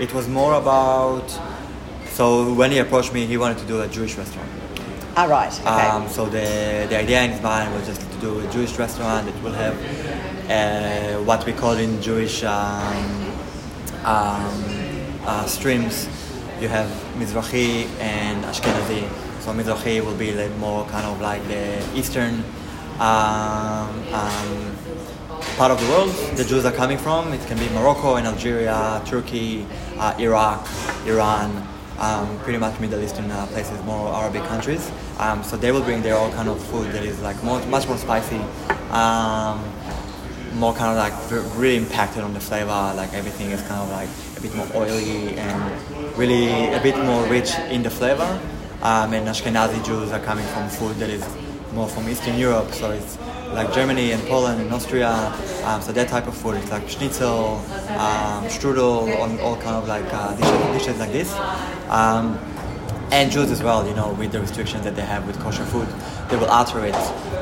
it 0.00 0.12
was 0.12 0.26
more 0.28 0.54
about. 0.54 1.28
So 2.16 2.54
when 2.54 2.70
he 2.70 2.78
approached 2.78 3.12
me, 3.12 3.26
he 3.26 3.36
wanted 3.36 3.58
to 3.58 3.66
do 3.66 3.82
a 3.82 3.88
Jewish 3.88 4.16
restaurant. 4.16 4.48
ah, 5.18 5.26
right. 5.26 5.52
Okay. 5.52 5.68
Um, 5.68 6.08
so 6.08 6.24
the, 6.24 6.86
the 6.88 6.96
idea 6.96 7.20
in 7.22 7.32
his 7.32 7.42
mind 7.42 7.74
was 7.74 7.86
just 7.86 8.00
to 8.00 8.16
do 8.20 8.40
a 8.40 8.46
Jewish 8.50 8.78
restaurant 8.78 9.26
that 9.26 9.42
will 9.42 9.52
have 9.52 9.76
uh, 10.48 11.22
what 11.24 11.44
we 11.44 11.52
call 11.52 11.74
in 11.74 12.00
Jewish 12.00 12.42
um, 12.42 13.04
um, 14.04 14.64
uh, 15.26 15.44
streams. 15.44 16.08
You 16.58 16.68
have 16.68 16.88
Mizrahi 17.18 17.86
and 18.00 18.42
Ashkenazi. 18.46 19.04
So 19.42 19.52
Mizrahi 19.52 20.02
will 20.02 20.16
be 20.16 20.32
like 20.32 20.56
more 20.56 20.86
kind 20.86 21.04
of 21.04 21.20
like 21.20 21.46
the 21.48 21.84
Eastern 21.94 22.42
um, 22.98 23.92
um, 24.14 24.76
part 25.58 25.70
of 25.70 25.78
the 25.82 25.88
world 25.90 26.08
the 26.36 26.44
Jews 26.44 26.64
are 26.64 26.72
coming 26.72 26.96
from. 26.96 27.34
It 27.34 27.46
can 27.46 27.58
be 27.58 27.68
Morocco 27.74 28.14
and 28.14 28.26
Algeria, 28.26 29.02
Turkey, 29.04 29.66
uh, 29.98 30.16
Iraq, 30.18 30.66
Iran, 31.04 31.75
um, 31.98 32.38
pretty 32.40 32.58
much 32.58 32.78
Middle 32.80 33.02
Eastern 33.02 33.30
uh, 33.30 33.46
places, 33.46 33.82
more 33.84 34.12
Arabic 34.14 34.42
countries. 34.44 34.90
Um, 35.18 35.42
so 35.42 35.56
they 35.56 35.72
will 35.72 35.82
bring 35.82 36.02
their 36.02 36.16
own 36.16 36.32
kind 36.32 36.48
of 36.48 36.62
food 36.62 36.92
that 36.92 37.04
is 37.04 37.20
like 37.22 37.42
more, 37.42 37.64
much 37.66 37.86
more 37.88 37.96
spicy, 37.96 38.40
um, 38.90 39.62
more 40.54 40.74
kind 40.74 40.90
of 40.90 40.96
like 40.96 41.56
really 41.58 41.76
impacted 41.76 42.22
on 42.22 42.34
the 42.34 42.40
flavor. 42.40 42.92
Like 42.96 43.12
everything 43.14 43.50
is 43.50 43.62
kind 43.62 43.80
of 43.82 43.90
like 43.90 44.08
a 44.36 44.40
bit 44.40 44.54
more 44.54 44.68
oily 44.74 45.36
and 45.36 46.18
really 46.18 46.72
a 46.72 46.80
bit 46.82 46.96
more 47.04 47.24
rich 47.26 47.54
in 47.70 47.82
the 47.82 47.90
flavor. 47.90 48.40
Um, 48.82 49.14
and 49.14 49.26
Ashkenazi 49.26 49.84
Jews 49.84 50.12
are 50.12 50.20
coming 50.20 50.46
from 50.46 50.68
food 50.68 50.96
that 50.96 51.10
is 51.10 51.26
more 51.72 51.88
from 51.88 52.08
Eastern 52.08 52.38
Europe, 52.38 52.72
so 52.72 52.90
it's 52.90 53.18
like 53.52 53.72
Germany 53.72 54.12
and 54.12 54.22
Poland 54.24 54.60
and 54.60 54.72
Austria. 54.72 55.32
Um, 55.64 55.80
so 55.80 55.92
that 55.92 56.08
type 56.08 56.26
of 56.26 56.36
food, 56.36 56.56
it's 56.56 56.70
like 56.70 56.88
schnitzel, 56.88 57.56
um, 57.90 58.44
strudel, 58.46 59.16
all, 59.18 59.40
all 59.40 59.56
kind 59.56 59.76
of 59.76 59.88
like 59.88 60.04
uh, 60.12 60.34
dishes, 60.36 60.78
dishes 60.78 60.98
like 60.98 61.12
this. 61.12 61.32
Um, 61.88 62.38
and 63.12 63.30
Jews 63.30 63.50
as 63.50 63.62
well, 63.62 63.86
you 63.86 63.94
know, 63.94 64.12
with 64.14 64.32
the 64.32 64.40
restrictions 64.40 64.84
that 64.84 64.96
they 64.96 65.02
have 65.02 65.26
with 65.26 65.38
kosher 65.40 65.64
food, 65.64 65.88
they 66.28 66.36
will 66.36 66.50
alter 66.50 66.84
it 66.84 66.94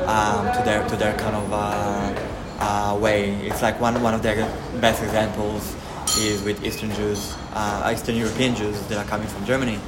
um, 0.07 0.45
to 0.55 0.61
their 0.63 0.87
to 0.87 0.95
their 0.95 1.17
kind 1.17 1.35
of 1.35 1.51
uh, 1.51 2.13
uh, 2.59 2.97
way. 2.99 3.35
It's 3.47 3.61
like 3.61 3.79
one 3.81 4.01
one 4.01 4.13
of 4.13 4.21
their 4.21 4.35
best 4.79 5.01
examples 5.03 5.75
is 6.19 6.43
with 6.43 6.63
Eastern 6.63 6.91
Jews, 6.93 7.35
uh, 7.53 7.91
Eastern 7.91 8.15
European 8.15 8.55
Jews 8.55 8.79
that 8.87 8.97
are 8.97 9.09
coming 9.09 9.27
from 9.27 9.43
Germany. 9.45 9.79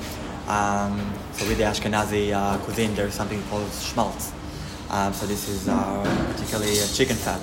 Um, 0.47 1.13
so 1.33 1.47
with 1.47 1.57
the 1.57 1.65
Ashkenazi 1.65 2.33
uh, 2.33 2.57
cuisine, 2.59 2.95
there's 2.95 3.13
something 3.13 3.41
called 3.43 3.71
schmaltz. 3.71 4.31
Um, 4.89 5.13
so 5.13 5.25
this 5.25 5.49
is 5.49 5.67
uh, 5.67 5.75
particularly 6.33 6.79
uh, 6.79 6.87
chicken 6.93 7.15
fat. 7.17 7.41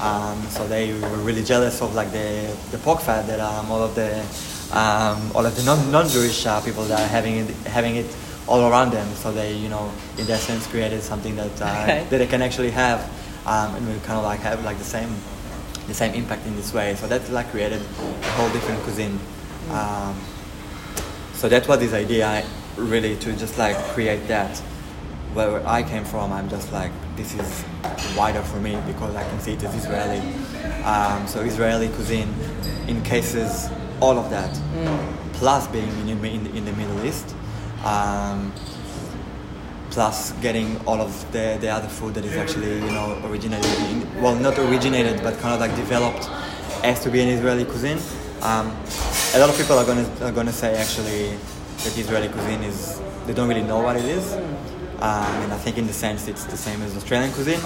Um, 0.00 0.42
so 0.50 0.66
they 0.68 0.92
were 0.92 1.16
really 1.24 1.42
jealous 1.42 1.80
of 1.80 1.94
like 1.94 2.10
the, 2.12 2.54
the 2.70 2.78
pork 2.78 3.00
fat 3.00 3.26
that 3.28 3.40
um, 3.40 3.70
all 3.70 3.82
of 3.82 3.94
the 3.94 4.20
um, 4.76 5.30
all 5.34 5.46
of 5.46 5.54
the 5.56 5.62
non 5.62 5.90
non-Jewish 5.90 6.44
uh, 6.44 6.60
people 6.60 6.84
that 6.84 7.00
are 7.00 7.06
having 7.08 7.36
it, 7.38 7.50
having 7.66 7.96
it 7.96 8.06
all 8.46 8.68
around 8.70 8.90
them. 8.90 9.08
So 9.14 9.32
they 9.32 9.54
you 9.54 9.68
know 9.68 9.90
in 10.18 10.26
that 10.26 10.40
sense 10.40 10.66
created 10.66 11.02
something 11.02 11.34
that 11.36 11.62
uh, 11.62 11.64
Okay. 11.84 12.06
that 12.10 12.18
they 12.18 12.26
can 12.26 12.42
actually 12.42 12.70
have, 12.72 13.00
um, 13.46 13.74
and 13.76 13.86
we 13.88 13.94
kind 14.00 14.18
of 14.18 14.24
like 14.24 14.40
have 14.40 14.62
like 14.64 14.76
the 14.78 14.84
same 14.84 15.08
the 15.86 15.94
same 15.94 16.14
impact 16.14 16.44
in 16.46 16.56
this 16.56 16.74
way. 16.74 16.94
So 16.96 17.06
that 17.06 17.26
like 17.30 17.48
created 17.50 17.80
a 17.80 18.30
whole 18.32 18.50
different 18.50 18.82
cuisine. 18.82 19.18
Um, 19.70 20.14
so 21.32 21.48
that 21.48 21.66
was 21.68 21.78
this 21.78 21.92
idea 21.94 22.44
really 22.76 23.16
to 23.16 23.32
just 23.34 23.56
like 23.56 23.76
create 23.94 24.26
that 24.28 24.60
where 25.36 25.66
I 25.66 25.82
came 25.82 26.04
from 26.04 26.32
I'm 26.32 26.48
just 26.48 26.72
like 26.72 26.90
this 27.14 27.34
is 27.34 27.64
wider 28.16 28.42
for 28.42 28.58
me 28.58 28.80
because 28.86 29.14
I 29.14 29.22
can 29.28 29.38
see 29.38 29.52
it 29.52 29.62
as 29.62 29.74
Israeli. 29.74 30.20
Um, 30.82 31.26
so 31.26 31.40
Israeli 31.40 31.88
cuisine 31.88 32.32
encases 32.88 33.68
all 34.00 34.18
of 34.18 34.30
that. 34.30 34.52
Plus 35.34 35.66
being 35.68 35.90
in, 36.08 36.24
in, 36.24 36.46
in 36.56 36.64
the 36.64 36.72
Middle 36.72 37.04
East 37.04 37.34
um, 37.84 38.52
plus 39.90 40.32
getting 40.40 40.80
all 40.86 41.00
of 41.00 41.12
the, 41.32 41.58
the 41.60 41.68
other 41.68 41.88
food 41.88 42.14
that 42.14 42.24
is 42.24 42.36
actually 42.36 42.74
you 42.74 42.90
know 42.96 43.20
originated 43.26 43.70
in, 43.90 44.22
well 44.22 44.34
not 44.34 44.58
originated 44.58 45.22
but 45.22 45.38
kind 45.38 45.52
of 45.54 45.60
like 45.60 45.74
developed 45.76 46.30
as 46.82 47.00
to 47.00 47.10
be 47.10 47.20
an 47.20 47.28
Israeli 47.28 47.64
cuisine. 47.64 47.98
Um, 48.42 48.74
a 49.34 49.38
lot 49.38 49.50
of 49.50 49.56
people 49.56 49.76
are 49.78 49.84
gonna 49.84 50.08
are 50.22 50.32
gonna 50.32 50.52
say 50.52 50.74
actually 50.76 51.36
that 51.84 51.98
Israeli 51.98 52.28
cuisine 52.28 52.62
is 52.62 53.02
they 53.26 53.34
don't 53.34 53.48
really 53.48 53.62
know 53.62 53.80
what 53.80 53.96
it 53.96 54.04
is 54.04 54.34
um, 55.00 55.32
and 55.42 55.52
I 55.52 55.58
think 55.58 55.78
in 55.78 55.86
the 55.86 55.92
sense 55.92 56.26
it's 56.28 56.44
the 56.44 56.56
same 56.56 56.80
as 56.82 56.96
Australian 56.96 57.32
cuisine 57.32 57.60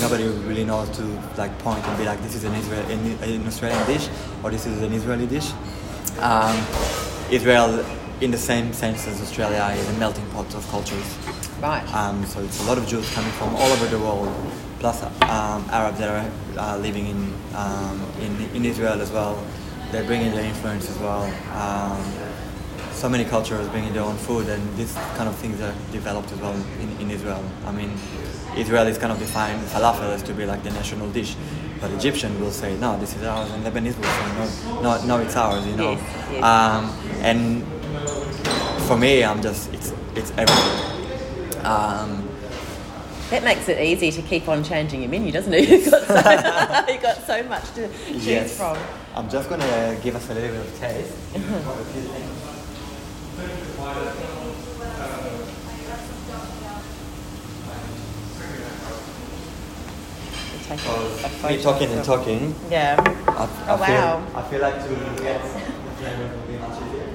nobody 0.00 0.24
really 0.50 0.64
knows 0.64 0.88
to 0.98 1.02
like 1.36 1.56
point 1.58 1.84
and 1.86 1.98
be 1.98 2.04
like 2.04 2.20
this 2.22 2.34
is 2.34 2.44
an 2.44 2.54
Israel 2.54 2.84
an, 2.90 3.00
an 3.22 3.46
Australian 3.46 3.84
dish 3.86 4.08
or 4.42 4.50
this 4.50 4.66
is 4.66 4.82
an 4.82 4.92
Israeli 4.92 5.26
dish 5.26 5.50
um, 6.20 6.56
Israel 7.30 7.84
in 8.20 8.30
the 8.30 8.38
same 8.38 8.72
sense 8.72 9.06
as 9.06 9.20
Australia 9.20 9.64
is 9.78 9.88
a 9.88 9.92
melting 9.98 10.26
pot 10.30 10.52
of 10.54 10.66
cultures 10.68 11.08
Right. 11.60 11.82
um, 11.94 12.24
so 12.26 12.40
it's 12.40 12.60
a 12.62 12.66
lot 12.70 12.78
of 12.78 12.86
Jews 12.86 13.08
coming 13.14 13.32
from 13.32 13.54
all 13.56 13.70
over 13.76 13.86
the 13.86 13.98
world, 13.98 14.28
plus 14.78 15.02
um, 15.02 15.66
Arabs 15.70 15.98
that 15.98 16.08
are 16.08 16.30
uh, 16.56 16.76
living 16.78 17.06
in, 17.08 17.34
um, 17.56 18.00
in 18.20 18.32
in 18.54 18.64
Israel 18.64 19.00
as 19.02 19.10
well. 19.10 19.34
They're 19.90 20.04
bringing 20.04 20.30
their 20.36 20.44
influence 20.44 20.88
as 20.88 20.96
well. 20.98 21.24
So 22.98 23.08
many 23.08 23.24
cultures 23.24 23.68
bringing 23.68 23.92
their 23.92 24.02
own 24.02 24.16
food, 24.16 24.48
and 24.48 24.76
these 24.76 24.92
kind 25.16 25.28
of 25.28 25.36
things 25.36 25.60
are 25.60 25.72
developed 25.92 26.32
as 26.32 26.40
well 26.40 26.52
in, 26.80 27.00
in 27.00 27.10
Israel. 27.12 27.42
I 27.64 27.70
mean, 27.70 27.92
Israel 28.56 28.88
is 28.88 28.98
kind 28.98 29.12
of 29.12 29.20
defined 29.20 29.60
falafel 29.68 30.10
as 30.12 30.22
to 30.24 30.32
be 30.34 30.44
like 30.44 30.64
the 30.64 30.70
national 30.70 31.08
dish, 31.10 31.36
but 31.80 31.92
Egyptian 31.92 32.40
will 32.40 32.50
say 32.50 32.76
no, 32.78 32.98
this 32.98 33.14
is 33.14 33.22
ours, 33.22 33.52
and 33.52 33.62
Lebanese 33.64 33.96
will 33.96 34.02
say 34.04 34.26
no, 34.74 34.80
no, 34.82 35.04
no, 35.06 35.18
it's 35.18 35.36
ours. 35.36 35.64
You 35.64 35.76
know, 35.76 35.92
Yes, 35.92 36.02
yes. 36.32 36.42
Um, 36.42 36.84
and 37.22 37.64
for 38.88 38.96
me, 38.98 39.22
I'm 39.22 39.40
just 39.42 39.72
it's 39.72 39.92
it's 40.16 40.32
everything. 40.36 41.64
Um, 41.64 42.28
That 43.30 43.44
makes 43.44 43.68
it 43.68 43.78
easy 43.80 44.10
to 44.10 44.22
keep 44.22 44.48
on 44.48 44.64
changing 44.64 45.02
your 45.02 45.10
menu, 45.10 45.30
doesn't 45.30 45.54
it? 45.54 45.68
You've 45.70 45.88
got 45.88 46.02
so, 46.02 46.14
you've 46.92 47.02
got 47.02 47.26
so 47.26 47.42
much 47.44 47.66
to 47.74 47.86
choose 48.08 48.26
yes. 48.26 48.56
from. 48.56 48.76
I'm 49.14 49.28
just 49.30 49.48
gonna 49.48 49.96
give 50.02 50.16
us 50.16 50.28
a 50.30 50.34
little 50.34 50.50
bit 50.50 50.66
of 50.66 50.78
taste. 50.80 51.14
We'll 51.34 51.42
take 51.44 52.04
a- 52.04 52.24
a 52.24 53.27
Because 60.68 61.42
me 61.44 61.62
talking 61.62 61.90
and 61.90 62.04
talking, 62.04 62.54
Yeah. 62.70 62.96
I, 63.26 63.32
I 63.32 63.48
Oh, 63.72 63.76
feel, 63.76 63.78
wow. 63.78 64.22
I 64.34 64.42
feel 64.50 64.60
like 64.60 64.74
to 64.82 64.88
get 65.22 65.42
the 65.42 65.48
flavor 65.98 66.28
will 66.36 66.46
be 66.46 66.58
much 66.58 66.78
easier. 66.82 67.06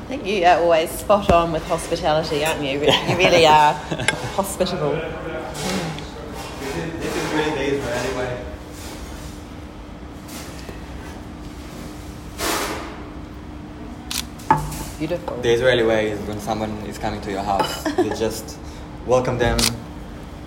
I 0.00 0.06
think 0.08 0.26
you 0.26 0.44
are 0.44 0.58
always 0.60 0.90
spot 0.90 1.30
on 1.30 1.52
with 1.52 1.64
hospitality, 1.66 2.44
aren't 2.44 2.62
you? 2.62 2.80
You 2.80 3.16
really 3.16 3.46
are 3.58 3.74
hospitable. 4.36 4.92
This 4.92 6.76
is, 6.76 6.92
this 7.00 7.16
is 7.16 7.32
really 7.34 7.50
the 7.50 7.76
Israeli 7.76 8.16
way. 8.18 8.44
Beautiful. 15.00 15.38
The 15.38 15.48
Israeli 15.48 15.82
way 15.82 16.10
is 16.10 16.20
when 16.28 16.38
someone 16.40 16.72
is 16.84 16.98
coming 16.98 17.22
to 17.22 17.30
your 17.30 17.42
house, 17.42 17.86
you 17.98 18.10
just 18.16 18.58
welcome 19.06 19.38
them 19.38 19.58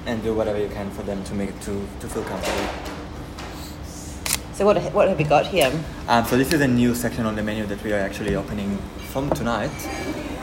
and 0.06 0.22
do 0.22 0.36
whatever 0.36 0.60
you 0.60 0.70
can 0.70 0.92
for 0.92 1.02
them 1.02 1.24
to 1.24 1.34
make 1.34 1.60
to, 1.62 1.88
to 2.02 2.08
feel 2.08 2.24
comfortable. 2.24 2.70
So 4.54 4.64
what 4.68 4.78
what 4.94 5.08
have 5.08 5.18
we 5.18 5.24
got 5.24 5.48
here? 5.48 5.72
Um, 6.08 6.24
so 6.26 6.38
this 6.38 6.54
is 6.54 6.62
a 6.62 6.68
new 6.68 6.94
section 6.94 7.26
on 7.26 7.36
the 7.36 7.42
menu 7.42 7.66
that 7.66 7.84
we 7.84 7.94
are 7.94 7.98
actually 7.98 8.36
opening 8.36 8.78
from 9.12 9.32
tonight. 9.32 9.74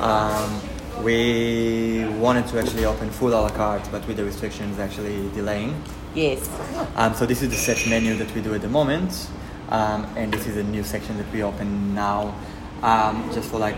Um, 0.00 0.61
we 1.05 2.05
wanted 2.19 2.49
to 2.49 2.59
actually 2.59 2.87
open 2.87 3.11
full 3.11 3.33
a 3.33 3.40
la 3.47 3.50
carte, 3.50 3.88
but 3.93 4.05
with 4.09 4.17
the 4.17 4.25
restrictions 4.25 4.81
actually 4.81 5.31
delaying. 5.37 5.81
Yes. 6.17 6.50
Um, 6.97 7.14
so 7.14 7.26
this 7.26 7.43
is 7.43 7.50
the 7.50 7.61
set 7.69 7.87
menu 7.88 8.17
that 8.17 8.35
we 8.35 8.43
do 8.43 8.55
at 8.55 8.62
the 8.62 8.69
moment, 8.69 9.29
um, 9.69 10.05
and 10.17 10.35
this 10.35 10.49
is 10.49 10.57
a 10.57 10.64
new 10.64 10.83
section 10.83 11.17
that 11.19 11.33
we 11.33 11.45
open 11.45 11.95
now, 11.95 12.35
um, 12.83 13.31
just 13.33 13.49
for 13.49 13.61
like 13.61 13.76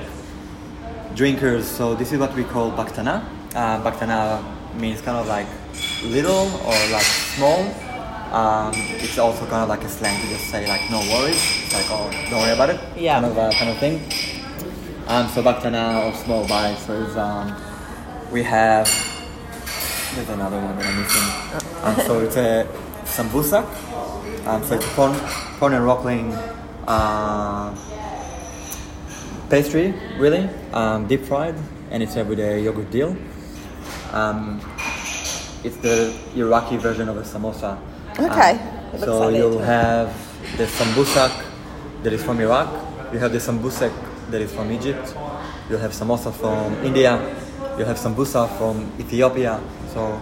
drinkers. 1.15 1.67
So 1.67 1.95
this 1.95 2.13
is 2.13 2.19
what 2.19 2.35
we 2.35 2.45
call 2.45 2.71
baktana. 2.73 3.25
Uh, 3.55 3.83
baktana 3.83 4.43
means 4.79 5.01
kind 5.01 5.19
of 5.19 5.27
like 5.27 5.47
little 6.05 6.49
or 6.67 6.79
like 6.91 7.05
small. 7.35 7.61
Um, 8.33 8.73
it's 8.75 9.19
also 9.19 9.45
kind 9.47 9.63
of 9.63 9.69
like 9.69 9.85
a 9.85 9.89
slang 9.89 10.19
to 10.23 10.29
just 10.29 10.51
say 10.51 10.67
like 10.67 10.91
no 10.91 11.01
worries. 11.13 11.37
It's 11.37 11.75
like 11.75 11.87
oh 11.91 12.11
don't 12.31 12.41
worry 12.41 12.53
about 12.53 12.71
it. 12.71 12.81
Yeah. 12.97 13.21
Kind 13.21 13.27
of 13.27 13.39
uh, 13.39 13.53
kind 13.53 13.71
of 13.71 13.79
thing. 13.79 14.01
Um, 15.09 15.29
so 15.29 15.43
baktana 15.43 16.07
or 16.07 16.15
small 16.25 16.45
it's, 16.45 17.17
um, 17.17 17.55
we 18.31 18.43
have 18.43 18.87
there's 20.15 20.29
another 20.29 20.61
one 20.61 20.77
that 20.79 20.87
I'm 20.87 21.03
missing. 21.03 21.83
Um, 21.83 21.97
so 22.07 22.21
it's 22.21 22.37
a 22.37 22.67
sambusak. 23.05 23.67
Um, 24.47 24.63
so 24.65 24.75
it's 24.75 24.87
corn, 24.95 25.15
corn 25.59 25.73
and 25.75 25.85
rockling 25.85 26.33
uh, 26.87 27.75
pastry, 29.53 29.93
really, 30.17 30.49
um, 30.73 31.07
deep 31.07 31.21
fried, 31.21 31.55
and 31.91 32.03
it's 32.03 32.17
a 32.17 32.25
yogurt 32.59 32.91
deal. 32.91 33.15
Um, 34.11 34.63
it's 35.63 35.77
the 35.77 36.17
Iraqi 36.35 36.79
version 36.79 37.07
of 37.07 37.19
a 37.19 37.21
samosa. 37.21 37.79
Okay. 38.19 38.53
Um, 38.53 38.99
so 38.99 39.19
like 39.19 39.37
you'll 39.37 39.59
have 39.59 40.09
the 40.57 40.65
sambusak 40.65 41.33
that 42.03 42.15
is 42.15 42.25
from 42.25 42.41
Iraq. 42.41 42.67
You 43.13 43.19
have 43.19 43.33
the 43.33 43.39
sambusak 43.39 43.93
that 44.31 44.41
is 44.41 44.51
from 44.55 44.73
Egypt. 44.73 45.15
You'll 45.69 45.85
have 45.85 45.93
samosa 45.93 46.33
from 46.33 46.73
India. 46.83 47.21
You'll 47.77 47.87
have 47.93 47.99
sambusa 47.99 48.49
from 48.57 48.91
Ethiopia. 48.99 49.61
So 49.93 50.19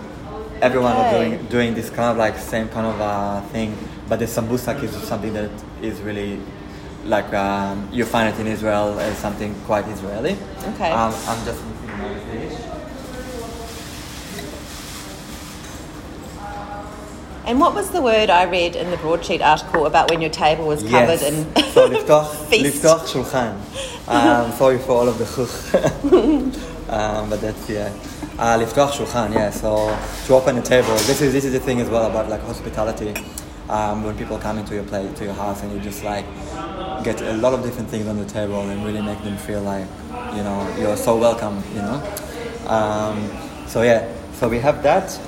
everyone 0.60 0.96
is 0.96 1.12
doing 1.14 1.46
doing 1.46 1.75
this 1.75 1.88
kind 1.88 2.10
of 2.10 2.16
like 2.16 2.37
same 2.37 2.68
kind 2.68 2.87
of 2.88 3.00
uh, 3.00 3.40
thing. 3.54 3.78
But 4.08 4.18
the 4.18 4.26
sambusak 4.26 4.82
is 4.82 4.90
something 5.06 5.32
that 5.34 5.50
is 5.82 6.00
really 6.00 6.40
like 7.04 7.33
um, 7.33 7.88
you 7.92 8.04
find 8.04 8.33
it 8.33 8.40
in 8.40 8.47
Israel 8.47 8.99
as 9.00 9.16
something 9.19 9.54
quite 9.66 9.87
Israeli. 9.88 10.37
Okay. 10.75 10.90
Um, 10.90 11.14
I'm 11.26 11.45
just 11.45 11.62
my. 11.87 12.80
And 17.47 17.59
what 17.59 17.75
was 17.75 17.90
the 17.90 18.00
word 18.00 18.30
I 18.30 18.45
read 18.45 18.76
in 18.76 18.92
the 18.92 18.97
broadsheet 18.99 19.42
article 19.42 19.87
about 19.87 20.09
when 20.09 20.21
your 20.21 20.30
table 20.30 20.69
was 20.69 20.83
covered 20.83 21.21
yes. 21.21 21.23
in 21.23 21.57
so 21.73 21.88
liftoch, 21.88 22.33
feast? 22.49 22.83
Liftoch 22.83 23.00
shulchan. 23.07 23.54
Um, 24.07 24.52
sorry 24.59 24.78
for 24.78 24.92
all 24.92 25.09
of 25.09 25.19
the 25.19 25.25
chuch. 25.25 26.88
um, 26.88 27.28
but 27.28 27.40
that's 27.40 27.69
yeah. 27.69 27.92
Uh, 28.38 28.57
liftoch 28.57 28.92
shulchan, 28.92 29.35
yeah. 29.35 29.50
So 29.50 29.99
to 30.26 30.35
open 30.35 30.59
a 30.59 30.62
table. 30.62 30.95
This 30.95 31.21
is 31.23 31.33
this 31.33 31.45
is 31.45 31.52
the 31.52 31.59
thing 31.59 31.80
as 31.80 31.88
well 31.88 32.09
about 32.09 32.28
like 32.28 32.42
hospitality. 32.42 33.14
Um, 33.69 34.04
when 34.04 34.16
people 34.16 34.38
come 34.38 34.59
into 34.59 34.75
your 34.75 34.85
place, 34.85 35.16
to 35.19 35.25
your 35.25 35.35
house, 35.35 35.62
and 35.62 35.73
you 35.73 35.80
just 35.80 36.04
like 36.04 36.26
get 37.04 37.21
a 37.23 37.33
lot 37.35 37.52
of 37.54 37.62
different 37.62 37.88
things 37.88 38.07
on 38.07 38.16
the 38.19 38.25
table 38.25 38.61
and 38.69 38.85
really 38.85 39.02
make 39.02 39.23
them 39.25 39.37
feel 39.37 39.62
like 39.62 39.87
you 40.37 40.42
know 40.42 40.75
you're 40.78 40.97
so 40.97 41.16
welcome. 41.16 41.62
You 41.75 41.83
know. 41.83 42.02
Um, 42.66 43.30
so 43.66 43.83
yeah. 43.83 44.07
So 44.35 44.49
we 44.49 44.59
have 44.59 44.83
that. 44.83 45.19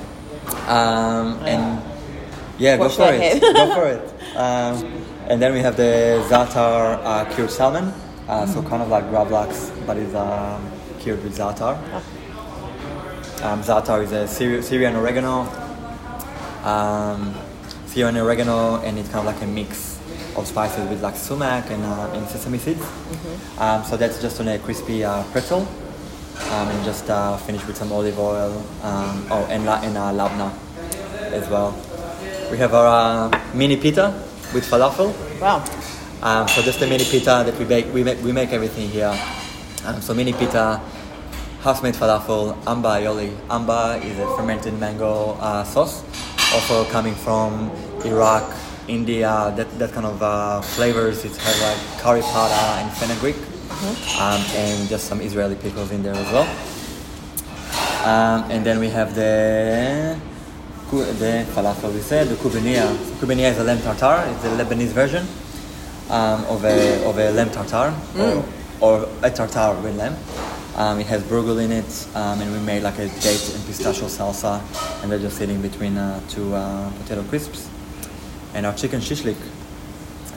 Um, 0.69 1.39
and 1.45 1.83
yeah, 2.59 2.77
go 2.77 2.89
for 2.89 3.09
it. 3.13 3.41
go 3.55 3.75
for 3.75 3.87
it. 3.89 4.37
Um, 4.37 5.03
and 5.29 5.41
then 5.41 5.53
we 5.53 5.61
have 5.61 5.77
the 5.77 6.25
zatar 6.29 6.99
uh, 7.05 7.25
cured 7.35 7.51
salmon, 7.51 7.93
uh, 8.29 8.45
Mm. 8.45 8.49
so 8.55 8.63
kind 8.63 8.83
of 8.83 8.89
like 8.89 9.05
gravlax, 9.05 9.71
but 9.87 9.97
it's 9.97 10.15
um, 10.15 10.71
cured 11.01 11.23
with 11.23 11.37
zatar 11.37 11.77
Um, 13.43 13.63
za'atar 13.63 14.03
is 14.05 14.13
a 14.13 14.25
Syri- 14.27 14.63
Syrian 14.63 14.95
oregano. 14.97 15.47
Um, 16.65 17.35
Syrian 17.87 18.17
oregano, 18.17 18.77
and 18.83 18.99
it's 18.99 19.09
kind 19.09 19.27
of 19.27 19.35
like 19.35 19.43
a 19.43 19.47
mix 19.47 19.92
of 20.37 20.47
spices 20.47 20.89
with 20.89 21.03
like 21.03 21.17
sumac 21.17 21.71
and, 21.71 21.83
uh, 21.85 22.11
and 22.15 22.27
sesame 22.29 22.59
seeds. 22.59 22.85
Um, 23.59 23.85
so 23.85 23.97
that's 23.97 24.21
just 24.21 24.41
on 24.41 24.49
a 24.49 24.59
crispy 24.59 25.05
uh, 25.05 25.23
pretzel, 25.33 25.61
um, 25.61 26.69
and 26.69 26.85
just 26.85 27.09
uh, 27.11 27.37
finish 27.39 27.65
with 27.67 27.77
some 27.77 27.93
olive 27.93 28.19
oil. 28.19 28.53
Um, 28.83 29.27
oh, 29.31 29.47
and 29.51 29.65
la- 29.65 29.81
and 29.83 29.97
uh, 29.97 30.13
labna 30.13 30.53
as 31.33 31.49
well. 31.49 31.75
We 32.51 32.59
have 32.59 32.75
our 32.75 33.31
uh, 33.33 33.41
mini 33.55 33.77
pita 33.77 34.13
with 34.53 34.69
falafel. 34.69 35.13
Wow. 35.41 35.65
Um, 36.23 36.47
so 36.49 36.63
just 36.63 36.81
a 36.83 36.87
mini 36.87 37.05
pita 37.05 37.43
that 37.45 37.59
we 37.59 37.65
make, 37.65 37.93
we 37.93 38.05
make, 38.05 38.23
we 38.23 38.33
make 38.33 38.53
everything 38.53 38.89
here. 38.89 39.19
Um, 39.85 40.01
so 40.01 40.15
mini 40.15 40.33
pita, 40.33 40.81
house-made 41.63 41.95
falafel, 41.95 42.57
amba 42.67 42.91
aioli. 43.01 43.35
Amba 43.51 43.99
is 44.05 44.19
a 44.19 44.27
fermented 44.37 44.79
mango 44.79 45.33
uh, 45.41 45.65
sauce, 45.65 46.05
also 46.55 46.85
coming 46.91 47.15
from 47.15 47.71
Iraq, 48.05 48.45
India, 48.89 49.53
that, 49.57 49.79
that 49.79 49.93
kind 49.93 50.07
of 50.07 50.23
uh, 50.23 50.61
flavors. 50.61 51.25
It 51.25 51.37
has 51.37 51.63
like 51.63 52.01
curry 52.01 52.23
powder 52.23 52.81
and 52.81 52.91
fenugreek, 52.93 53.37
um, 54.19 54.41
and 54.55 54.89
just 54.89 55.07
some 55.07 55.21
Israeli 55.21 55.57
pickles 55.57 55.91
in 55.91 56.03
there 56.03 56.15
as 56.15 56.31
well. 56.33 56.49
Um, 58.05 58.51
and 58.51 58.67
then 58.67 58.81
we 58.81 58.89
have 58.89 59.15
the 59.15 60.19
the 60.93 61.47
falafel 61.55 61.93
we 61.95 62.01
said, 62.01 62.29
the 62.29 62.35
kubenia. 62.35 62.95
So 63.21 63.31
is 63.31 63.59
a 63.59 63.65
lamb 63.65 63.81
tartare. 63.81 64.29
It's 64.31 64.43
the 64.43 64.51
Lebanese 64.51 64.93
version 64.93 65.27
um, 66.11 66.45
of 66.47 66.65
a 66.65 67.03
of 67.07 67.19
a 67.19 67.31
lamb 67.31 67.51
tartare 67.51 67.95
or, 68.19 68.45
or 68.81 69.09
a 69.23 69.31
tartare 69.31 69.75
with 69.81 69.97
lamb. 69.97 70.17
Um, 70.77 71.01
it 71.01 71.07
has 71.07 71.23
burgul 71.23 71.63
in 71.63 71.71
it, 71.71 72.07
um, 72.15 72.41
and 72.41 72.51
we 72.51 72.59
made 72.59 72.83
like 72.83 72.99
a 72.99 73.07
date 73.21 73.53
and 73.55 73.65
pistachio 73.67 74.09
salsa, 74.09 74.61
and 75.03 75.13
they're 75.13 75.19
just 75.19 75.37
sitting 75.37 75.61
between 75.63 75.97
uh, 75.97 76.21
two 76.29 76.55
uh, 76.55 76.91
potato 77.03 77.23
crisps. 77.25 77.69
And 78.55 78.67
our 78.67 78.75
chicken 78.75 79.01
shishlik. 79.01 79.37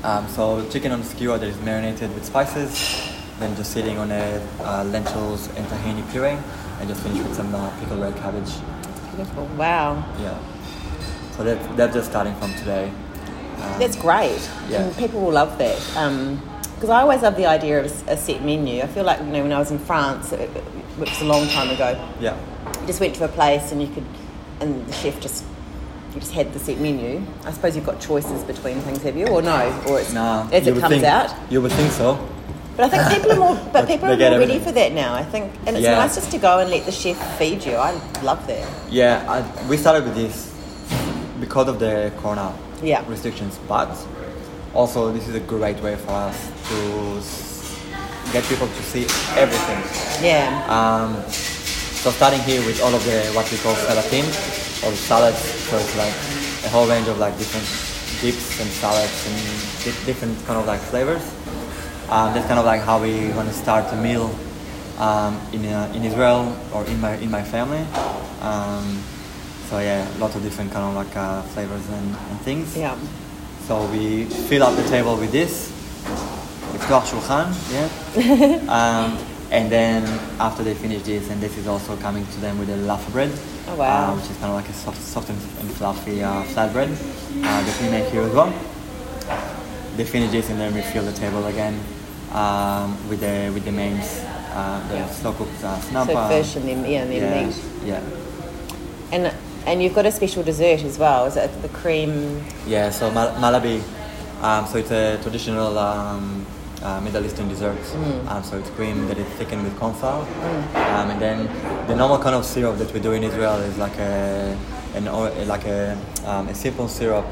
Um, 0.04 0.28
so 0.30 0.68
chicken 0.70 0.92
on 0.92 1.04
skewer 1.04 1.38
that 1.38 1.48
is 1.48 1.60
marinated 1.62 2.14
with 2.14 2.26
spices, 2.26 2.72
then 3.40 3.56
just 3.56 3.72
sitting 3.72 3.98
on 3.98 4.12
a 4.12 4.48
uh, 4.62 4.84
lentils 4.86 5.48
and 5.56 5.66
tahini 5.68 6.10
puree, 6.12 6.38
and 6.80 6.88
just 6.88 7.02
finish 7.02 7.24
with 7.24 7.36
some 7.36 7.54
uh, 7.56 7.70
pickled 7.80 8.00
red 8.02 8.16
cabbage. 8.18 8.52
Beautiful. 9.16 9.46
Wow. 9.58 10.04
Yeah. 10.20 10.38
So 11.32 11.44
that, 11.44 11.78
that's 11.78 11.94
just 11.94 12.10
starting 12.10 12.36
from 12.36 12.54
today. 12.54 12.92
Um, 13.62 13.80
That's 13.80 13.96
great. 13.96 14.40
Yeah. 14.70 14.84
And 14.84 14.96
people 14.98 15.22
will 15.22 15.32
love 15.32 15.58
that. 15.58 15.78
Because 16.76 16.90
I 16.90 17.02
always 17.02 17.22
love 17.22 17.36
the 17.38 17.46
idea 17.46 17.80
of 17.80 17.86
a 18.08 18.16
set 18.18 18.44
menu. 18.44 18.82
I 18.84 18.88
feel 18.88 19.04
like, 19.06 19.20
you 19.20 19.26
know, 19.28 19.42
when 19.44 19.52
I 19.54 19.60
was 19.60 19.72
in 19.72 19.80
France, 19.80 20.32
it- 20.34 20.42
it- 20.56 20.64
which 20.98 21.10
was 21.10 21.22
a 21.22 21.26
long 21.26 21.48
time 21.48 21.70
ago, 21.72 21.98
yeah. 22.22 22.38
you 22.82 22.88
just 22.88 23.00
went 23.02 23.16
to 23.16 23.26
a 23.26 23.28
place 23.28 23.72
and 23.74 23.82
you 23.82 23.88
could, 23.90 24.06
and 24.62 24.86
the 24.88 24.94
chef 24.94 25.20
just, 25.20 25.44
just 26.20 26.32
had 26.34 26.52
the 26.54 26.60
set 26.60 26.80
menu. 26.80 27.22
I 27.46 27.52
suppose 27.52 27.76
you've 27.76 27.86
got 27.86 28.00
choices 28.00 28.44
between 28.44 28.80
things, 28.82 29.02
have 29.04 29.16
you? 29.18 29.28
Or 29.28 29.42
no? 29.42 29.84
Or 29.88 30.00
it's 30.00 30.14
Nah, 30.14 30.48
as 30.52 30.66
it 30.68 30.78
comes 30.80 30.90
think, 30.96 31.04
out? 31.04 31.34
You 31.50 31.62
would 31.62 31.72
think 31.74 31.92
so. 31.92 32.18
But 32.78 32.86
I 32.86 32.90
think 32.90 33.04
people 33.22 33.32
are 33.34 33.40
more, 33.40 33.56
but 33.56 33.74
But 33.74 33.88
people 33.88 34.06
are 34.12 34.18
more 34.18 34.30
ready 34.30 34.36
everything. 34.36 34.62
for 34.62 34.72
that 34.74 34.92
now. 34.94 35.14
I 35.14 35.24
think, 35.24 35.52
and 35.66 35.76
it's 35.78 35.84
Yeah. 35.86 35.96
nice 35.96 36.16
just 36.16 36.32
to 36.32 36.38
go 36.38 36.60
and 36.60 36.70
let 36.70 36.86
the 36.86 36.92
chef 36.92 37.18
feed 37.38 37.64
you. 37.66 37.76
I 37.76 37.92
love 38.22 38.46
that. 38.48 38.68
Yeah, 38.90 39.24
I, 39.28 39.68
we 39.70 39.78
started 39.78 40.04
with 40.06 40.16
this 40.16 40.52
because 41.40 41.68
of 41.68 41.80
the 41.80 42.12
corona 42.22 42.54
Yeah. 42.82 43.04
restrictions, 43.08 43.58
but 43.68 43.90
also 44.74 45.12
this 45.12 45.28
is 45.28 45.36
a 45.36 45.40
great 45.40 45.82
way 45.82 45.96
for 45.96 46.12
us 46.12 46.36
to 46.70 47.22
get 48.34 48.44
people 48.46 48.68
to 48.68 48.84
see 48.84 49.06
everything. 49.38 49.80
Yeah. 50.24 50.50
Um, 50.68 51.24
so 51.32 52.12
starting 52.12 52.42
here 52.42 52.62
with 52.66 52.82
all 52.84 52.94
of 52.94 53.04
the 53.06 53.20
what 53.34 53.50
we 53.52 53.58
call 53.58 53.74
salatim 53.76 54.26
or 54.85 54.93
salads, 54.93 55.39
so 55.39 55.77
it's 55.79 55.97
like 55.97 56.15
a 56.65 56.69
whole 56.69 56.87
range 56.87 57.09
of 57.09 57.19
like 57.19 57.37
different 57.39 57.67
dips 58.21 58.61
and 58.61 58.69
salads 58.71 59.27
and 59.27 59.37
di- 59.85 60.05
different 60.07 60.37
kind 60.47 60.59
of 60.59 60.67
like 60.67 60.81
flavors. 60.81 61.23
Um, 62.11 62.35
that's 62.35 62.47
kind 62.47 62.59
of 62.59 62.67
like 62.67 62.83
how 62.83 63.01
we 63.01 63.31
want 63.33 63.49
to 63.49 63.55
start 63.55 63.93
a 63.93 63.97
meal 63.97 64.31
um, 64.99 65.41
in 65.53 65.65
uh, 65.67 65.93
in 65.95 66.05
Israel 66.05 66.57
or 66.73 66.85
in 66.87 67.01
my 67.01 67.17
in 67.17 67.31
my 67.31 67.43
family. 67.43 67.85
Um, 68.43 69.03
so 69.69 69.79
yeah, 69.79 70.07
lots 70.19 70.35
of 70.35 70.43
different 70.43 70.73
kind 70.73 70.85
of 70.85 70.95
like 70.95 71.17
uh, 71.17 71.43
flavors 71.55 71.89
and, 71.89 72.17
and 72.31 72.41
things. 72.41 72.77
Yeah. 72.77 72.97
So 73.67 73.87
we 73.93 74.25
fill 74.49 74.63
up 74.65 74.75
the 74.77 74.89
table 74.89 75.17
with 75.17 75.33
this. 75.33 75.71
לפתוח 76.75 77.07
שולחן, 77.07 77.45
yeah. 77.73 78.19
um, 78.69 79.17
and 79.56 79.72
then 79.72 80.04
after 80.40 80.64
they 80.64 80.74
finish 80.74 81.02
this, 81.04 81.30
and 81.30 81.40
this 81.42 81.58
is 81.58 81.66
also 81.68 81.96
coming 81.98 82.26
to 82.28 82.40
them 82.42 82.60
with 82.60 82.70
a 82.70 82.74
laffa 82.90 83.10
bread, 83.12 83.32
Oh, 83.70 83.76
wow. 83.76 84.12
uh, 84.12 84.16
which 84.16 84.30
is 84.30 84.38
kind 84.38 84.50
of 84.52 84.56
like 84.56 84.68
a 84.70 84.74
soft, 84.74 85.02
soft 85.02 85.30
and, 85.30 85.40
and 85.60 85.72
fluffy 85.72 86.22
uh, 86.22 86.44
flatbread 86.54 86.92
uh, 86.92 87.64
that 87.66 87.82
we 87.82 87.90
make 87.90 88.06
here 88.12 88.22
as 88.24 88.34
well. 88.34 88.52
They 89.96 90.04
finish 90.04 90.32
this, 90.32 90.50
and 90.50 90.60
then 90.60 90.74
we 90.76 90.82
fill 90.82 91.06
the 91.06 91.14
table 91.14 91.46
again 91.48 91.80
um, 92.34 92.98
with 93.08 93.22
the 93.22 93.50
with 93.54 93.64
the 93.64 93.72
mains, 93.72 94.20
uh, 94.52 94.84
the 94.90 94.96
Yeah. 94.96 95.10
slow 95.10 95.32
cooked 95.32 95.64
uh, 95.64 95.80
So 95.80 95.90
snapper. 95.90 96.28
fish 96.28 96.58
and 96.58 96.68
then, 96.68 96.84
yeah, 96.86 97.02
and 97.04 97.12
then 97.12 97.22
yeah, 97.24 97.48
meat. 97.48 97.56
yeah. 97.86 99.14
And 99.14 99.34
and 99.66 99.82
you've 99.82 99.96
got 99.96 100.06
a 100.06 100.12
special 100.12 100.44
dessert 100.44 100.84
as 100.84 101.00
well. 101.00 101.26
Is 101.26 101.38
it 101.38 101.50
the 101.62 101.70
cream? 101.70 102.44
Yeah, 102.68 102.90
so 102.92 103.10
mal- 103.10 103.34
malabi, 103.40 103.82
um, 104.44 104.68
so 104.68 104.78
it's 104.78 104.92
a 104.92 105.18
traditional 105.24 105.80
um, 105.80 106.46
uh, 106.86 107.02
Middle 107.02 107.26
Eastern 107.26 107.48
dessert. 107.50 107.78
Um, 108.30 108.44
so 108.44 108.58
it's 108.58 108.70
cream 108.78 109.08
that 109.08 109.18
is 109.18 109.28
thickened 109.38 109.64
with 109.64 109.76
corn 109.80 109.94
flour, 109.96 110.24
um, 110.76 111.10
and 111.12 111.20
then 111.22 111.38
the 111.88 111.96
normal 111.96 112.20
kind 112.20 112.36
of 112.36 112.46
syrup 112.46 112.78
that 112.78 112.94
we 112.94 113.00
do 113.00 113.12
in 113.14 113.24
Israel 113.24 113.58
is 113.70 113.78
like 113.78 113.98
a 113.98 114.58
an 114.96 115.08
or, 115.08 115.30
like 115.46 115.66
a, 115.66 115.98
um, 116.26 116.48
a 116.48 116.56
simple 116.56 116.88
syrup 116.88 117.26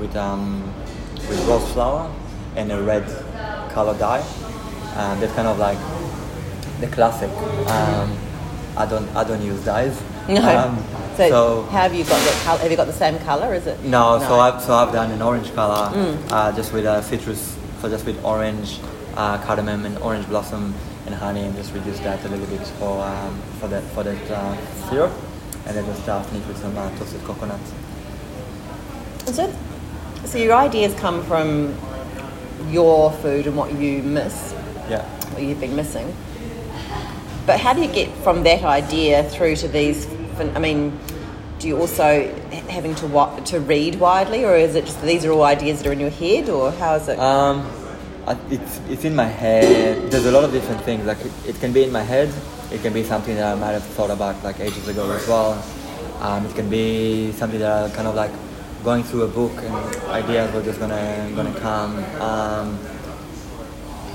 with 0.00 0.14
um, 0.16 0.62
with 1.28 1.40
rose 1.48 1.66
flour 1.72 2.10
and 2.56 2.70
a 2.72 2.82
red 2.82 3.04
color 3.72 3.96
dye. 3.98 4.20
Um, 4.96 5.20
that's 5.20 5.32
kind 5.34 5.48
of 5.48 5.58
like 5.58 5.78
the 6.80 6.88
classic. 6.88 7.30
Um, 7.76 8.08
I 8.76 8.84
don't 8.86 9.08
I 9.16 9.22
don't 9.24 9.42
use 9.42 9.64
dyes. 9.64 9.96
No. 10.28 10.42
Um, 10.58 10.76
so, 11.16 11.28
so 11.28 11.62
have 11.70 11.92
you 11.94 12.04
got 12.04 12.20
color? 12.44 12.58
Have 12.58 12.70
you 12.70 12.76
got 12.76 12.86
the 12.86 12.92
same 13.04 13.18
color? 13.20 13.54
Is 13.54 13.66
it? 13.66 13.82
no, 13.84 14.18
so 14.26 14.40
I've 14.40 14.60
so 14.62 14.74
I've 14.74 14.92
done 14.92 15.10
an 15.10 15.22
orange 15.22 15.52
color, 15.54 15.90
Mm. 15.94 16.16
uh, 16.32 16.52
just 16.56 16.72
with 16.72 16.86
a 16.86 17.02
citrus, 17.02 17.56
so 17.82 17.88
just 17.88 18.06
with 18.06 18.24
orange, 18.24 18.78
uh, 19.16 19.36
cardamom 19.38 19.84
and 19.84 19.98
orange 19.98 20.26
blossom 20.28 20.72
and 21.04 21.14
honey, 21.16 21.42
and 21.42 21.54
just 21.56 21.74
reduce 21.74 21.98
that 21.98 22.24
a 22.24 22.28
little 22.28 22.46
bit 22.46 22.64
for 22.78 23.02
um, 23.02 23.42
for 23.58 23.66
that 23.66 23.82
for 23.92 24.04
that 24.04 24.30
uh, 24.30 24.56
syrup, 24.88 25.12
and 25.66 25.76
then 25.76 25.84
just 25.84 26.08
uh, 26.08 26.22
finish 26.22 26.46
with 26.46 26.58
some 26.58 26.78
uh, 26.78 26.88
toasted 26.96 27.20
coconut. 27.24 27.60
So, 29.26 29.52
so 30.24 30.38
your 30.38 30.54
ideas 30.54 30.94
come 30.94 31.24
from 31.24 31.74
your 32.70 33.10
food 33.14 33.48
and 33.48 33.56
what 33.56 33.74
you 33.74 34.02
miss, 34.04 34.54
Yeah. 34.88 35.04
what 35.32 35.42
you've 35.42 35.60
been 35.60 35.74
missing. 35.74 36.14
But 37.46 37.58
how 37.58 37.72
do 37.74 37.80
you 37.82 37.88
get 37.92 38.08
from 38.18 38.44
that 38.44 38.62
idea 38.62 39.24
through 39.24 39.56
to 39.56 39.68
these? 39.68 40.06
I 40.38 40.60
mean, 40.60 40.96
do 41.62 41.68
you 41.68 41.78
also 41.78 42.26
having 42.68 42.94
to 42.96 43.06
wa- 43.06 43.36
to 43.52 43.60
read 43.60 43.94
widely, 44.00 44.44
or 44.44 44.56
is 44.56 44.74
it 44.74 44.84
just 44.84 45.00
these 45.02 45.24
are 45.24 45.30
all 45.30 45.44
ideas 45.44 45.78
that 45.78 45.86
are 45.88 45.92
in 45.92 46.00
your 46.00 46.10
head, 46.10 46.48
or 46.48 46.72
how 46.72 46.96
is 46.96 47.06
it? 47.08 47.18
Um, 47.20 47.64
I- 48.26 48.36
it's 48.50 48.80
it's 48.90 49.04
in 49.04 49.14
my 49.14 49.26
head. 49.42 50.10
There's 50.10 50.26
a 50.26 50.32
lot 50.32 50.42
of 50.42 50.50
different 50.52 50.82
things. 50.82 51.06
Like 51.06 51.20
it, 51.24 51.32
it 51.46 51.60
can 51.60 51.72
be 51.72 51.84
in 51.84 51.92
my 51.92 52.02
head. 52.02 52.28
It 52.72 52.82
can 52.82 52.92
be 52.92 53.04
something 53.04 53.36
that 53.36 53.46
I 53.54 53.58
might 53.58 53.72
have 53.78 53.84
thought 53.96 54.10
about 54.10 54.42
like 54.42 54.58
ages 54.58 54.88
ago 54.88 55.08
as 55.12 55.26
well. 55.28 55.52
Um, 56.20 56.44
it 56.46 56.54
can 56.56 56.68
be 56.68 57.30
something 57.32 57.60
that 57.60 57.90
I 57.90 57.94
kind 57.94 58.08
of 58.08 58.16
like 58.16 58.32
going 58.82 59.04
through 59.04 59.22
a 59.22 59.28
book 59.28 59.52
and 59.62 59.74
ideas 60.10 60.52
were 60.52 60.62
just 60.62 60.80
gonna 60.80 61.30
gonna 61.36 61.54
come. 61.60 61.92
Um, 62.20 62.78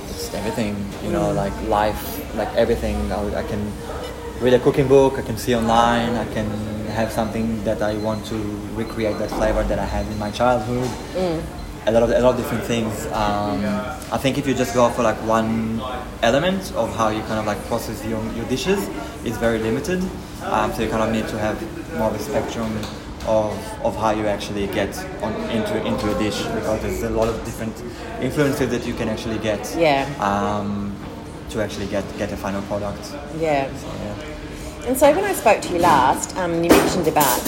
it's 0.09 0.33
everything, 0.33 0.75
you 1.03 1.11
know, 1.11 1.31
like 1.31 1.53
life, 1.69 2.03
like 2.35 2.53
everything. 2.55 3.09
I, 3.11 3.39
I 3.39 3.43
can 3.43 3.71
read 4.41 4.53
a 4.53 4.59
cooking 4.59 4.89
book. 4.89 5.13
I 5.17 5.21
can 5.21 5.37
see 5.37 5.55
online. 5.55 6.15
I 6.15 6.25
can 6.33 6.49
have 6.97 7.11
something 7.11 7.63
that 7.63 7.81
I 7.81 7.93
want 7.97 8.25
to 8.31 8.37
recreate 8.81 9.17
that 9.19 9.29
flavor 9.29 9.63
that 9.63 9.79
I 9.79 9.85
had 9.85 10.05
in 10.07 10.17
my 10.17 10.31
childhood 10.31 10.89
a 11.87 11.91
lot 11.91 12.03
of 12.03 12.09
a 12.09 12.19
lot 12.19 12.31
of 12.35 12.37
different 12.41 12.63
things. 12.65 13.05
Um, 13.07 13.63
I 14.11 14.17
think 14.17 14.37
if 14.37 14.45
you 14.47 14.53
just 14.53 14.73
go 14.73 14.89
for 14.89 15.03
like 15.03 15.19
one 15.37 15.81
element 16.21 16.73
of 16.73 16.93
how 16.95 17.09
you 17.09 17.21
kind 17.21 17.39
of 17.39 17.45
like 17.45 17.59
process 17.67 18.03
your, 18.05 18.21
your 18.33 18.45
dishes, 18.45 18.79
it's 19.23 19.37
very 19.37 19.59
limited. 19.59 20.03
Um, 20.43 20.73
so 20.73 20.83
you 20.83 20.89
kind 20.89 21.03
of 21.03 21.11
need 21.11 21.27
to 21.29 21.37
have 21.39 21.57
more 21.97 22.09
of 22.09 22.15
a 22.15 22.19
spectrum 22.19 22.71
of, 23.25 23.53
of 23.85 23.95
how 23.95 24.11
you 24.11 24.25
actually 24.27 24.67
get 24.67 24.93
on, 25.23 25.33
into 25.57 25.75
into 25.85 26.05
a 26.13 26.19
dish 26.19 26.39
because 26.57 26.81
there's 26.81 27.03
a 27.03 27.09
lot 27.09 27.29
of 27.29 27.35
different 27.45 27.75
influences 28.21 28.69
that 28.69 28.85
you 28.85 28.93
can 28.93 29.07
actually 29.07 29.39
get. 29.39 29.63
Yeah. 29.77 30.03
Um, 30.19 30.95
to 31.51 31.61
actually 31.61 31.87
get 31.87 32.03
get 32.17 32.29
a 32.33 32.37
final 32.37 32.61
product. 32.63 33.03
yeah. 33.39 33.73
So, 33.77 33.87
yeah. 33.87 34.15
And 34.87 34.97
so 34.97 35.13
when 35.13 35.25
I 35.25 35.33
spoke 35.33 35.61
to 35.63 35.73
you 35.73 35.79
last, 35.79 36.35
um, 36.37 36.63
you 36.63 36.69
mentioned 36.69 37.07
about 37.07 37.41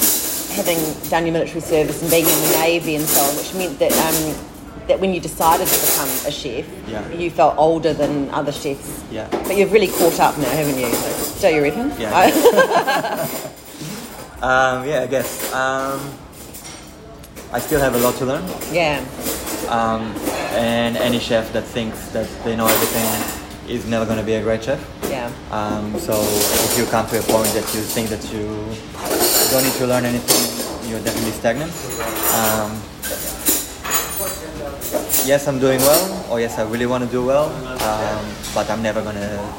having 0.54 0.78
done 1.10 1.25
your 1.25 1.34
military 1.34 1.62
service 1.62 2.02
and 2.02 2.12
being 2.12 2.25
in 2.25 2.41
the 2.52 2.58
navy 2.60 2.95
and 2.95 3.06
so 3.06 3.21
on, 3.21 3.36
which 3.38 3.54
meant 3.54 3.80
that 3.80 3.91
um, 3.93 4.45
that 4.88 4.99
when 4.99 5.13
you 5.13 5.21
decided 5.21 5.67
to 5.67 5.80
become 5.80 6.10
a 6.28 6.32
chef, 6.32 6.65
Yeah. 6.88 7.08
you 7.12 7.30
felt 7.32 7.56
older 7.58 7.93
than 7.93 8.30
other 8.32 8.52
chefs. 8.52 9.04
Yeah. 9.12 9.28
But 9.32 9.56
you've 9.56 9.71
really 9.71 9.88
caught 9.88 10.19
up 10.19 10.38
now, 10.38 10.49
haven't 10.49 10.78
you? 10.78 10.89
Don't 11.41 11.56
you 11.56 11.62
reckon? 11.62 11.93
Yeah. 11.99 13.28
Um, 14.41 14.88
yeah, 14.88 15.02
I 15.02 15.08
guess. 15.08 15.52
Um, 15.54 15.99
I 17.52 17.60
still 17.60 17.82
have 17.82 17.93
a 17.93 17.97
lot 17.97 18.15
to 18.19 18.25
learn. 18.25 18.45
yeah. 18.71 19.04
Um, 19.67 20.15
and 20.56 20.95
any 20.95 21.19
chef 21.19 21.52
that 21.52 21.65
thinks 21.65 22.08
that 22.12 22.25
they 22.45 22.56
know 22.56 22.65
everything 22.65 23.04
is 23.69 23.86
never 23.86 24.05
going 24.05 24.17
to 24.19 24.25
be 24.25 24.34
a 24.34 24.41
great 24.41 24.63
chef. 24.63 24.79
Yeah. 25.10 25.32
Um, 25.51 25.97
so 25.99 26.13
if 26.19 26.77
you 26.77 26.86
come 26.86 27.08
to 27.08 27.19
a 27.19 27.23
point 27.23 27.49
that 27.53 27.67
you 27.73 27.82
think 27.82 28.10
that 28.10 28.23
you 28.34 28.45
don't 29.51 29.63
need 29.63 29.77
to 29.77 29.88
learn 29.88 30.05
anything, 30.05 30.89
you're 30.89 31.01
definitely 31.01 31.32
stagnant. 31.32 31.71
Um, 32.34 32.71
yes, 35.25 35.47
I'm 35.47 35.60
doing 35.60 35.79
well, 35.79 36.32
or 36.32 36.39
yes, 36.39 36.58
I 36.58 36.63
really 36.63 36.86
want 36.86 37.03
to 37.03 37.10
do 37.10 37.25
well, 37.25 37.49
um, 37.84 38.25
but 38.53 38.69
I'm 38.69 38.82
never 38.82 39.01
gonna 39.01 39.53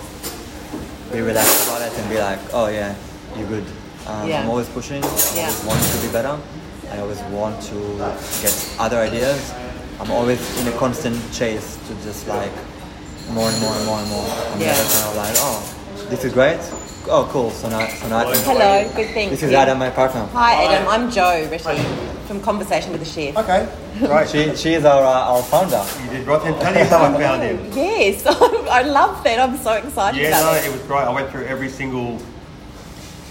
be 1.13 1.21
relaxed 1.21 1.67
about 1.69 1.83
it 1.83 1.93
and 1.99 2.09
be 2.11 2.19
like, 2.19 2.39
oh 2.53 2.69
yeah, 2.69 2.95
you're 3.37 3.49
good. 3.49 3.65
Um, 4.07 4.29
Yeah. 4.29 4.43
I'm 4.43 4.49
always 4.51 4.69
pushing, 4.69 5.03
I'm 5.05 5.11
Yeah. 5.37 5.47
always 5.47 5.65
wanting 5.65 5.91
to 5.91 6.07
be 6.07 6.13
better. 6.13 6.37
I 6.93 6.99
always 6.99 7.21
want 7.31 7.63
to 7.71 7.79
get 8.43 8.55
other 8.79 8.99
ideas. 8.99 9.53
I'm 10.01 10.11
always 10.11 10.41
in 10.61 10.67
a 10.67 10.73
constant 10.79 11.17
chase 11.33 11.79
to 11.87 11.95
just 12.03 12.27
like 12.27 12.51
more 13.33 13.49
and 13.49 13.61
more 13.61 13.73
and 13.75 13.87
more 13.87 13.99
and 14.01 14.11
more. 14.11 14.25
I'm 14.53 14.61
Yeah. 14.61 14.67
never 14.73 14.89
kind 14.91 15.07
of 15.11 15.17
like, 15.17 15.35
oh, 15.39 16.07
this 16.11 16.25
is 16.25 16.33
great. 16.33 16.59
Oh, 17.09 17.29
cool. 17.33 17.51
So 17.51 17.69
now, 17.69 17.87
so 17.89 18.09
now 18.09 18.19
I 18.19 18.37
Hello, 18.37 18.91
good 18.95 19.11
thank 19.15 19.31
this 19.31 19.43
is 19.43 19.53
Adam, 19.53 19.79
my 19.79 19.91
partner. 19.91 20.27
Hi 20.33 20.65
Adam, 20.65 20.87
I'm 20.89 21.11
Joe 21.11 21.49
Ritty 21.51 21.83
from 22.27 22.41
Conversation 22.43 22.93
with 22.93 23.01
the 23.01 23.07
Chef. 23.07 23.37
Okay, 23.37 23.67
right. 24.07 24.29
She, 24.29 24.55
she 24.55 24.75
is 24.75 24.85
our, 24.85 25.03
uh, 25.03 25.33
our 25.35 25.43
founder. 25.43 25.83
You 26.05 26.11
did 26.19 26.27
right. 26.27 26.43
And 26.43 26.61
tell 26.61 26.75
you 26.77 26.85
how 26.85 27.05
I 27.05 27.19
found 27.21 27.43
him. 27.43 27.73
Yes, 27.75 28.25
I 28.27 28.83
love 28.83 29.25
that. 29.25 29.39
I'm 29.41 29.57
so 29.57 29.73
excited 29.73 30.21
Yeah, 30.21 30.31
no, 30.31 30.51
about 30.51 30.65
it 30.65 30.71
was 30.73 30.83
great. 30.83 31.01
I 31.03 31.11
went 31.13 31.31
through 31.31 31.47
every 31.47 31.69
single, 31.69 32.19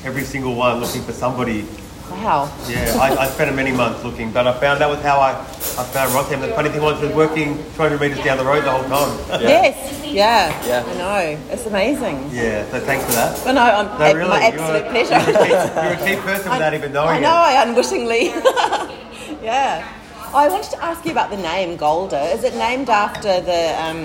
every 0.04 0.24
single 0.24 0.56
one 0.56 0.80
looking 0.82 1.04
for 1.04 1.14
somebody. 1.14 1.66
It. 2.12 2.14
Wow. 2.24 2.52
Yeah, 2.68 2.98
I, 3.00 3.16
I 3.16 3.28
spent 3.28 3.56
many 3.56 3.72
months 3.72 4.04
looking, 4.04 4.32
but 4.32 4.48
I 4.48 4.54
found 4.60 4.82
that 4.82 4.90
was 4.90 5.00
how 5.02 5.20
I, 5.20 5.32
I 5.32 5.84
found 5.94 6.12
Rotem. 6.12 6.42
The 6.42 6.50
funny 6.50 6.70
thing 6.70 6.82
was, 6.82 7.00
he 7.00 7.08
was 7.08 7.16
working 7.16 7.56
200 7.76 8.00
metres 8.02 8.24
down 8.24 8.38
the 8.38 8.46
road 8.46 8.64
the 8.64 8.72
whole 8.72 8.84
time. 8.90 9.42
Yes, 9.42 10.04
yeah. 10.06 10.50
Yeah. 10.68 10.84
I 10.86 10.94
know. 10.98 11.40
It's 11.52 11.66
amazing. 11.66 12.30
Yeah, 12.32 12.70
so 12.72 12.80
thanks 12.80 13.06
for 13.06 13.12
that. 13.14 13.40
But 13.44 13.54
no, 13.54 13.62
I'm, 13.62 13.86
No, 14.00 14.06
at 14.06 14.16
really, 14.16 14.30
my 14.30 14.48
you're 14.50 14.60
absolute 14.60 14.86
a- 14.86 14.90
pleasure. 14.90 15.32
You're 15.32 15.42
a, 15.42 15.48
key, 15.48 16.06
you're 16.06 16.16
a 16.16 16.16
key 16.16 16.22
person 16.22 16.52
without 16.52 16.74
even 16.74 16.92
knowing 16.92 17.16
it. 17.16 17.18
I 17.18 17.20
know, 17.22 17.30
it. 17.30 17.58
I 17.58 17.64
unwittingly. 17.68 18.26
yeah. 19.44 19.96
I 20.32 20.48
wanted 20.48 20.70
to 20.72 20.84
ask 20.84 21.04
you 21.06 21.12
about 21.12 21.32
the 21.32 21.38
name 21.38 21.76
Golda. 21.76 22.22
Is 22.36 22.44
it 22.44 22.54
named 22.54 22.88
after 22.90 23.42
the 23.42 23.74
um, 23.82 24.04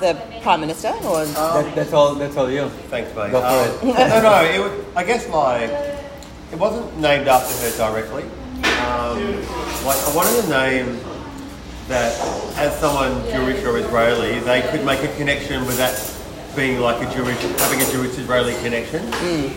the 0.00 0.20
Prime 0.42 0.60
Minister 0.60 0.88
or? 1.04 1.24
That, 1.24 1.74
that's 1.76 1.92
all. 1.92 2.16
That's 2.16 2.36
all 2.36 2.50
you. 2.50 2.68
Thanks, 2.90 3.14
mate. 3.14 3.30
Go 3.30 3.40
for 3.40 3.82
Um, 3.86 3.88
no, 3.94 4.22
no, 4.22 4.42
it 4.42 4.58
was, 4.58 4.84
I 4.96 5.04
guess 5.04 5.28
like 5.28 5.70
it 6.52 6.58
wasn't 6.58 6.98
named 6.98 7.28
after 7.28 7.54
her 7.64 7.76
directly. 7.76 8.24
Um, 8.84 9.36
like 9.84 9.98
I 9.98 10.12
wanted 10.14 10.44
a 10.44 10.48
name 10.48 11.00
that, 11.88 12.12
as 12.56 12.78
someone 12.78 13.24
Jewish 13.30 13.64
or 13.64 13.78
Israeli, 13.78 14.38
they 14.40 14.62
could 14.70 14.84
make 14.84 15.02
a 15.02 15.14
connection 15.16 15.66
with 15.66 15.78
that 15.78 15.96
being 16.54 16.80
like 16.80 17.00
a 17.00 17.14
Jewish, 17.14 17.40
having 17.58 17.80
a 17.80 17.90
Jewish-Israeli 17.90 18.54
connection. 18.62 19.10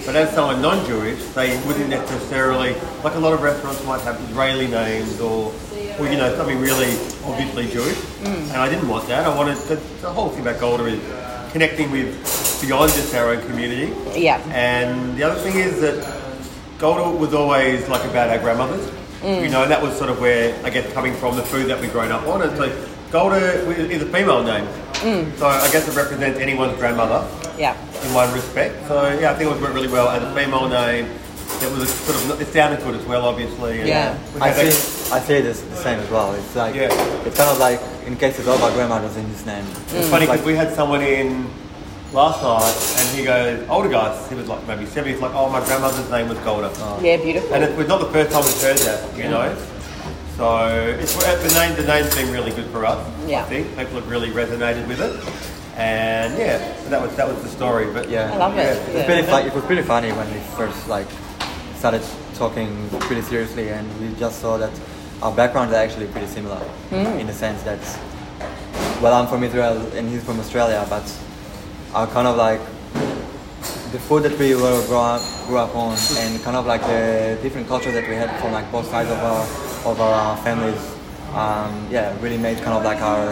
But 0.05 0.15
as 0.15 0.33
someone 0.33 0.61
non-Jewish, 0.61 1.21
they 1.33 1.57
wouldn't 1.67 1.89
necessarily, 1.89 2.73
like 3.03 3.15
a 3.15 3.19
lot 3.19 3.33
of 3.33 3.41
restaurants 3.41 3.83
might 3.85 4.01
have 4.01 4.19
Israeli 4.29 4.67
names 4.67 5.19
or, 5.19 5.53
or 5.99 6.07
you 6.07 6.17
know, 6.17 6.33
something 6.37 6.57
really 6.59 6.91
obviously 7.25 7.67
Jewish. 7.67 7.97
And 8.23 8.53
I 8.53 8.69
didn't 8.69 8.87
want 8.87 9.07
that. 9.09 9.25
I 9.25 9.35
wanted, 9.35 9.57
the, 9.67 9.75
the 10.01 10.11
whole 10.11 10.29
thing 10.29 10.41
about 10.41 10.59
Golda 10.61 10.85
is 10.85 11.01
connecting 11.51 11.91
with 11.91 12.61
beyond 12.61 12.91
just 12.93 13.13
our 13.13 13.31
own 13.31 13.45
community. 13.45 13.93
Yeah. 14.17 14.41
And 14.51 15.17
the 15.17 15.23
other 15.23 15.39
thing 15.41 15.57
is 15.59 15.81
that 15.81 16.24
Golda 16.79 17.09
was 17.17 17.33
always 17.33 17.87
like 17.87 18.03
about 18.05 18.29
our 18.29 18.39
grandmothers. 18.39 18.85
Mm. 19.21 19.43
You 19.43 19.49
know, 19.49 19.63
and 19.63 19.71
that 19.71 19.81
was 19.81 19.97
sort 19.97 20.09
of 20.09 20.19
where, 20.19 20.53
I 20.65 20.69
guess, 20.69 20.91
coming 20.93 21.13
from 21.15 21.35
the 21.35 21.41
food 21.43 21.67
that 21.69 21.79
we 21.81 21.87
grown 21.87 22.11
up 22.11 22.27
on. 22.27 22.41
And 22.41 22.55
so 22.57 22.87
Golda 23.11 23.37
is 23.37 24.01
a 24.01 24.05
female 24.05 24.43
name. 24.43 24.65
Mm. 24.95 25.35
So 25.37 25.47
I 25.47 25.71
guess 25.71 25.87
it 25.87 25.95
represents 25.95 26.39
anyone's 26.39 26.77
grandmother 26.77 27.27
Yeah. 27.57 27.75
in 28.05 28.13
one 28.13 28.31
respect. 28.33 28.87
So 28.87 29.07
yeah, 29.19 29.31
I 29.31 29.35
think 29.35 29.49
it 29.49 29.59
worked 29.61 29.73
really 29.73 29.87
well 29.87 30.09
as 30.09 30.21
a 30.21 30.33
female 30.35 30.67
name. 30.67 31.05
It 31.61 31.71
was 31.71 31.83
a 31.83 31.87
sort 31.87 32.17
of, 32.33 32.41
it 32.41 32.47
sounded 32.51 32.81
good 32.83 32.95
as 32.95 33.05
well, 33.05 33.25
obviously. 33.25 33.79
and 33.79 33.87
Yeah. 33.87 34.17
we 34.35 34.41
I 34.41 34.49
had 34.49 34.67
that- 34.67 34.73
see. 34.73 35.11
I 35.13 35.19
say 35.21 35.41
this 35.41 35.61
the 35.61 35.75
same 35.77 35.99
as 35.99 36.09
well. 36.09 36.33
It's 36.33 36.55
like 36.55 36.75
Yeah. 36.75 36.91
it's 37.25 37.37
kind 37.37 37.49
of 37.49 37.57
like 37.59 37.79
in 38.05 38.17
cases 38.17 38.45
of 38.47 38.61
all 38.61 38.63
our 38.67 38.71
grandmothers 38.71 39.15
in 39.15 39.31
this 39.31 39.45
name. 39.45 39.63
Mm. 39.63 39.97
It's 39.99 40.09
funny 40.09 40.27
Like- 40.27 40.39
because 40.39 40.45
we 40.45 40.55
had 40.55 40.75
someone 40.75 41.01
in 41.01 41.47
last 42.15 42.41
night 42.41 43.03
and 43.03 43.17
he 43.17 43.25
goes, 43.25 43.69
older 43.69 43.89
guys, 43.89 44.27
he 44.29 44.35
was 44.35 44.47
like 44.47 44.65
maybe 44.65 44.85
70, 44.85 45.11
he's 45.11 45.21
like, 45.21 45.33
oh, 45.35 45.49
my 45.49 45.63
grandmother's 45.65 46.09
name 46.09 46.29
was 46.29 46.39
Golda. 46.39 46.71
Yeah, 47.03 47.17
beautiful. 47.17 47.53
And 47.53 47.63
it 47.63 47.77
was 47.77 47.87
not 47.87 47.99
the 47.99 48.09
first 48.09 48.31
time 48.31 48.43
we've 48.43 48.61
heard 48.61 48.77
that, 48.79 49.17
you 49.17 49.25
know. 49.25 49.55
So 50.37 50.67
it's 50.99 51.15
uh, 51.15 51.35
the 51.47 51.53
name. 51.53 51.75
The 51.77 51.87
name's 51.87 52.13
been 52.13 52.29
really 52.29 52.51
good 52.51 52.65
for 52.65 52.85
us. 52.85 52.99
Yeah. 53.25 53.43
I 53.43 53.45
think 53.45 53.69
people 53.69 54.01
have 54.01 54.09
really 54.09 54.31
resonated 54.31 54.85
with 54.85 54.99
it, 54.99 55.15
and 55.77 56.37
yeah, 56.37 56.75
so 56.83 56.89
that 56.89 57.01
was 57.01 57.15
that 57.15 57.25
was 57.25 57.41
the 57.41 57.47
story. 57.47 57.85
But 57.93 58.09
Yeah. 58.09 58.33
I 58.33 58.35
love 58.35 58.57
it. 58.57 58.63
Yeah. 58.63 58.99
It's 58.99 59.05
pretty 59.05 59.23
fun. 59.25 59.47
It 59.47 59.53
was 59.53 59.63
pretty 59.63 59.83
funny 59.83 60.11
when 60.11 60.29
we 60.33 60.41
first 60.57 60.89
like 60.89 61.07
started 61.77 62.01
talking 62.33 62.89
pretty 62.99 63.21
seriously, 63.21 63.69
and 63.69 63.87
we 64.01 64.13
just 64.19 64.41
saw 64.41 64.57
that 64.57 64.73
our 65.21 65.33
backgrounds 65.33 65.73
are 65.73 65.81
actually 65.81 66.07
pretty 66.07 66.27
similar 66.27 66.59
hmm. 66.89 67.17
in 67.17 67.27
the 67.27 67.33
sense 67.33 67.63
that, 67.63 67.79
well, 69.01 69.13
I'm 69.13 69.27
from 69.27 69.41
Israel 69.41 69.77
and 69.95 70.09
he's 70.09 70.23
from 70.25 70.41
Australia, 70.41 70.85
but 70.89 71.05
our 71.95 72.07
kind 72.07 72.27
of 72.27 72.35
like 72.35 72.59
the 73.91 73.99
food 73.99 74.23
that 74.23 74.37
we 74.37 74.53
were 74.55 74.85
grew 74.87 74.97
up, 74.97 75.21
grew 75.47 75.57
up 75.57 75.73
on, 75.75 75.97
and 76.17 76.41
kind 76.43 76.57
of 76.57 76.65
like 76.65 76.81
the 76.81 77.37
different 77.41 77.67
culture 77.67 77.91
that 77.91 78.07
we 78.09 78.15
had 78.15 78.29
from 78.41 78.51
like 78.51 78.69
both 78.71 78.87
sides 78.89 79.09
of 79.09 79.17
our 79.19 79.41
of 79.91 80.01
our 80.01 80.37
families, 80.43 80.81
um, 81.33 81.87
yeah, 81.89 82.15
really 82.21 82.37
made 82.37 82.57
kind 82.57 82.77
of 82.77 82.83
like 82.83 83.01
our 83.01 83.27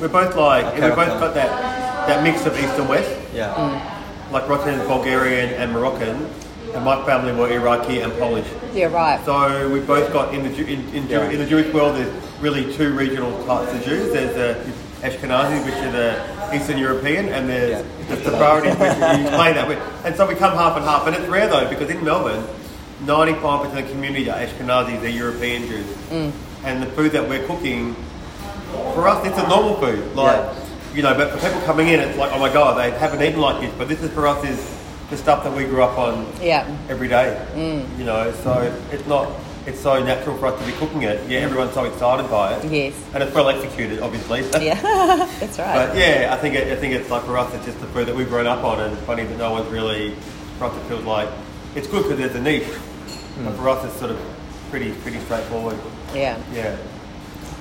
we're 0.00 0.08
both 0.08 0.36
like 0.36 0.64
Okay, 0.66 0.88
we 0.90 0.94
both 0.94 1.18
got 1.20 1.34
that 1.34 1.50
that 2.06 2.22
mix 2.22 2.46
of 2.46 2.56
east 2.58 2.74
and 2.78 2.88
west. 2.88 3.10
yeah. 3.34 3.92
Like 4.30 4.48
Rotem's 4.48 4.82
Bulgarian 4.86 5.50
and 5.54 5.72
Moroccan, 5.72 6.28
and 6.74 6.84
my 6.84 7.04
family 7.06 7.32
were 7.32 7.48
Iraqi 7.50 8.00
and 8.00 8.12
Polish. 8.14 8.46
yeah, 8.74 8.86
right. 8.86 9.24
So 9.24 9.68
we 9.70 9.80
both 9.80 10.12
got 10.12 10.34
in 10.34 10.42
the 10.44 10.50
in, 10.66 10.80
in, 10.94 11.08
Yeah. 11.08 11.30
in 11.30 11.38
the 11.38 11.46
Jewish 11.46 11.72
world. 11.74 11.96
There's 11.96 12.12
really 12.40 12.72
two 12.76 12.92
regional 12.94 13.32
types 13.46 13.72
of 13.72 13.82
Jews. 13.84 14.12
There's 14.12 14.34
the 14.34 14.50
Ashkenazi, 15.06 15.64
which 15.64 15.74
are 15.74 15.92
the 15.92 16.35
Eastern 16.54 16.78
European, 16.78 17.28
and 17.28 17.48
there's 17.48 17.70
Yeah. 17.70 18.14
the 18.14 18.22
Sephardi, 18.22 18.68
which 18.70 18.78
you 18.80 19.26
explain 19.26 19.54
that 19.54 19.68
with. 19.68 19.78
And 20.04 20.16
so 20.16 20.26
we 20.26 20.34
come 20.34 20.52
half 20.56 20.76
and 20.76 20.84
half. 20.84 21.06
And 21.06 21.16
it's 21.16 21.26
rare 21.28 21.48
though, 21.48 21.68
because 21.68 21.90
in 21.90 22.04
Melbourne, 22.04 22.44
95% 23.04 23.66
of 23.78 23.86
the 23.86 23.92
community 23.92 24.30
are 24.30 24.38
Ashkenazis, 24.38 25.00
they're 25.00 25.10
European 25.10 25.66
Jews. 25.68 25.86
Mm. 26.10 26.32
And 26.64 26.82
the 26.82 26.86
food 26.86 27.12
that 27.12 27.28
we're 27.28 27.46
cooking, 27.46 27.94
for 28.94 29.08
us, 29.08 29.24
it's 29.26 29.38
a 29.38 29.46
normal 29.48 29.74
food. 29.76 30.14
Like, 30.16 30.36
Yeah. 30.36 30.52
you 30.94 31.02
know, 31.02 31.14
but 31.14 31.30
for 31.30 31.38
people 31.46 31.60
coming 31.66 31.88
in, 31.88 32.00
it's 32.00 32.18
like, 32.18 32.32
oh 32.32 32.38
my 32.38 32.48
god, 32.52 32.78
they 32.78 32.90
haven't 32.98 33.22
eaten 33.22 33.40
like 33.40 33.60
this. 33.60 33.70
But 33.78 33.88
this 33.88 34.02
is 34.02 34.10
for 34.10 34.26
us 34.26 34.42
is 34.44 34.58
the 35.10 35.16
stuff 35.16 35.44
that 35.44 35.52
we 35.54 35.64
grew 35.64 35.82
up 35.82 35.98
on 35.98 36.26
Yeah. 36.42 36.64
every 36.88 37.08
day. 37.08 37.36
Mm. 37.54 37.84
You 37.98 38.04
know, 38.04 38.32
so 38.42 38.72
it's 38.92 39.06
not. 39.06 39.28
It's 39.66 39.80
so 39.80 40.02
natural 40.02 40.36
for 40.38 40.46
us 40.46 40.60
to 40.60 40.66
be 40.66 40.72
cooking 40.72 41.02
it. 41.02 41.28
Yeah, 41.28 41.40
everyone's 41.40 41.72
so 41.74 41.84
excited 41.84 42.30
by 42.30 42.54
it. 42.56 42.70
Yes. 42.70 42.94
And 43.14 43.22
it's 43.22 43.34
well 43.34 43.48
executed, 43.48 44.00
obviously. 44.00 44.40
Yeah. 44.64 44.74
That's 45.40 45.58
right. 45.58 45.88
But 45.88 45.96
yeah, 45.96 46.30
I 46.32 46.36
think 46.36 46.54
it, 46.54 46.68
I 46.68 46.76
think 46.76 46.94
it's 46.94 47.10
like 47.10 47.24
for 47.24 47.36
us, 47.36 47.52
it's 47.54 47.64
just 47.66 47.80
the 47.80 47.86
food 47.88 48.06
that 48.06 48.14
we've 48.14 48.28
grown 48.28 48.46
up 48.46 48.62
on, 48.64 48.80
and 48.80 48.92
it's 48.92 49.02
funny 49.04 49.24
that 49.24 49.36
no 49.38 49.50
one's 49.52 49.68
really. 49.68 50.14
For 50.58 50.66
us, 50.66 50.76
it 50.76 50.88
feels 50.88 51.04
like 51.04 51.28
it's 51.74 51.86
good 51.88 52.04
because 52.04 52.18
there's 52.18 52.34
a 52.36 52.40
niche. 52.40 52.62
Hmm. 52.64 53.44
But 53.46 53.56
for 53.56 53.68
us, 53.68 53.84
it's 53.84 53.96
sort 53.96 54.12
of 54.12 54.18
pretty 54.70 54.92
pretty 54.92 55.18
straightforward. 55.20 55.76
yeah. 56.14 56.38
Yeah. 56.52 56.76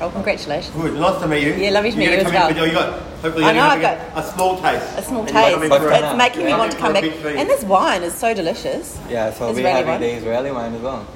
Oh, 0.02 0.10
congratulations. 0.10 0.76
Good. 0.76 0.94
Nice 0.94 1.22
to 1.22 1.28
meet 1.28 1.44
you. 1.44 1.54
Yeah, 1.54 1.70
lovely 1.72 1.92
to 1.92 1.98
You're 2.02 2.12
meet 2.12 2.24
gonna 2.24 2.30
you 2.30 2.38
come 2.38 2.52
as 2.52 2.58
in- 2.58 2.64
You 2.68 2.72
got 2.74 3.00
hopefully 3.22 3.46
I 3.46 3.48
you're 3.48 3.54
know, 3.56 3.70
gonna 3.70 3.74
I've 3.74 3.82
get 3.82 4.18
a 4.18 4.24
small 4.34 4.62
taste. 4.62 4.98
A 4.98 5.02
small 5.02 5.26
taste. 5.26 5.54
coming 5.56 5.70
But 5.70 5.82
for 5.82 5.88
for 5.88 5.92
a- 5.94 6.00
now. 6.02 6.10
It's 6.12 6.18
making 6.18 6.46
me 6.46 6.52
want 6.54 6.72
to 6.74 6.78
come 6.78 6.94
back. 6.94 7.02
big 7.04 7.14
feed. 7.14 7.36
And 7.38 7.50
this 7.50 7.64
wine 7.64 8.04
is 8.04 8.14
so 8.14 8.34
delicious. 8.34 9.00
Yeah, 9.10 9.32
so 9.32 9.50
Israeli 9.50 9.64
we're 9.64 9.70
having 9.72 9.88
wine? 9.92 10.02
the 10.02 10.10
Israeli 10.12 10.52
wine 10.52 10.76
as 10.76 10.82
well. 10.82 11.08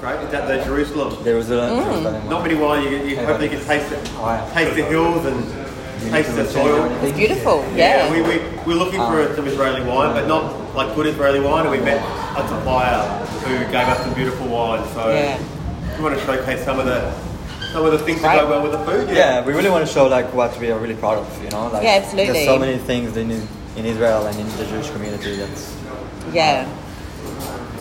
Great. 0.00 0.20
Is 0.20 0.30
that 0.30 0.46
the 0.46 0.64
Jerusalem? 0.64 1.16
There 1.24 1.36
was 1.36 1.50
a 1.50 1.54
Mm. 1.54 1.84
Jerusalem. 1.84 2.28
Not 2.28 2.42
many 2.42 2.54
wine. 2.54 2.82
You, 2.84 2.90
you 2.90 3.16
Yeah. 3.16 3.26
hopefully 3.26 3.48
can 3.48 3.64
taste 3.64 3.90
it. 3.92 4.00
Taste 4.54 4.74
the 4.76 4.84
hills 4.84 5.24
and 5.26 5.38
You 6.04 6.10
taste 6.12 6.36
the 6.36 6.46
soil. 6.46 6.84
It's 7.02 7.16
beautiful. 7.18 7.64
Yeah, 7.74 8.06
Yeah. 8.06 8.12
we, 8.12 8.18
we, 8.22 8.34
we're 8.66 8.78
looking 8.82 9.00
for 9.00 9.34
some 9.34 9.46
Israeli 9.48 9.82
wine, 9.82 10.12
but 10.14 10.28
not 10.28 10.42
like 10.76 10.94
good 10.94 11.06
Israeli 11.06 11.40
wine. 11.40 11.62
And 11.66 11.72
we 11.72 11.80
met 11.80 12.00
a 12.40 12.46
supplier 12.46 13.00
who 13.44 13.54
gave 13.72 13.88
us 13.92 13.98
some 14.04 14.14
beautiful 14.14 14.46
wine. 14.46 14.82
So 14.94 15.00
Yeah. 15.10 15.36
we 15.96 16.04
want 16.04 16.14
to 16.18 16.24
showcase 16.24 16.64
some 16.64 16.78
of 16.78 16.86
the 16.86 17.00
some 17.72 17.84
of 17.84 17.90
the 17.92 17.98
things 17.98 18.20
Right. 18.22 18.36
that 18.36 18.44
go 18.44 18.50
well 18.52 18.62
with 18.62 18.72
the 18.72 18.82
food. 18.88 19.04
Yeah, 19.10 19.44
we 19.44 19.52
really 19.52 19.68
want 19.74 19.84
to 19.86 19.92
show 19.92 20.06
like 20.06 20.32
what 20.32 20.50
we 20.60 20.70
are 20.72 20.78
really 20.78 20.94
proud 20.94 21.18
of, 21.18 21.26
you 21.44 21.50
know. 21.50 21.64
Like, 21.72 21.82
Yeah, 21.82 22.00
absolutely. 22.00 22.32
There's 22.32 22.46
so 22.54 22.58
many 22.58 22.78
things 22.90 23.16
in 23.22 23.28
in 23.78 23.84
Israel 23.92 24.22
and 24.28 24.36
in 24.42 24.46
the 24.60 24.64
Jewish 24.72 24.88
community 24.94 25.32
that's 25.42 25.64
Yeah. 26.32 26.64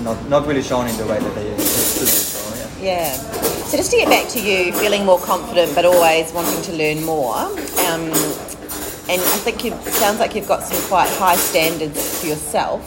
Not 0.01 0.29
not 0.29 0.47
really 0.47 0.61
shown 0.61 0.87
in 0.87 0.97
the 0.97 1.05
way 1.05 1.19
that 1.19 1.35
they 1.35 1.43
should 1.49 1.57
be. 1.57 2.05
So 2.05 2.79
yeah. 2.79 2.83
Yeah. 2.83 3.13
So 3.67 3.77
just 3.77 3.91
to 3.91 3.97
get 3.97 4.09
back 4.09 4.29
to 4.29 4.41
you, 4.41 4.71
feeling 4.73 5.05
more 5.05 5.19
confident 5.19 5.75
but 5.75 5.85
always 5.85 6.31
wanting 6.33 6.61
to 6.63 6.73
learn 6.73 7.03
more. 7.03 7.35
Um, 7.35 8.11
and 9.09 9.21
I 9.21 9.39
think 9.43 9.63
you 9.63 9.73
it 9.73 9.93
sounds 9.93 10.19
like 10.19 10.35
you've 10.35 10.47
got 10.47 10.63
some 10.63 10.81
quite 10.87 11.09
high 11.09 11.35
standards 11.35 12.21
for 12.21 12.27
yourself. 12.27 12.81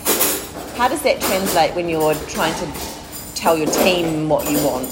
How 0.76 0.88
does 0.88 1.02
that 1.02 1.20
translate 1.20 1.74
when 1.74 1.88
you're 1.88 2.14
trying 2.28 2.54
to 2.54 2.66
tell 3.34 3.56
your 3.56 3.68
team 3.68 4.28
what 4.28 4.50
you 4.50 4.58
want? 4.64 4.90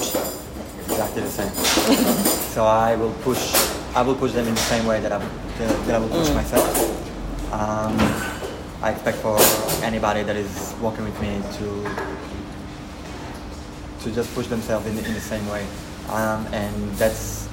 exactly 0.98 1.22
the 1.22 1.28
same. 1.28 1.52
so 2.54 2.64
I 2.64 2.96
will 2.96 3.12
push, 3.22 3.54
I 3.94 4.02
will 4.02 4.16
push 4.16 4.32
them 4.32 4.46
in 4.48 4.54
the 4.54 4.60
same 4.60 4.84
way 4.86 5.00
that 5.00 5.12
I, 5.12 5.18
that 5.58 5.94
I 5.94 5.98
will 5.98 6.08
push 6.08 6.30
myself. 6.30 7.52
Um, 7.52 7.96
I 8.80 8.90
expect 8.92 9.18
for 9.18 9.36
anybody 9.84 10.22
that 10.22 10.36
is 10.36 10.74
working 10.80 11.04
with 11.04 11.20
me 11.20 11.40
to 11.58 11.68
to 14.04 14.14
just 14.14 14.32
push 14.34 14.46
themselves 14.46 14.86
in, 14.86 14.96
in 14.98 15.14
the 15.14 15.20
same 15.20 15.46
way, 15.48 15.66
um, 16.10 16.46
and 16.52 16.90
that's 16.92 17.48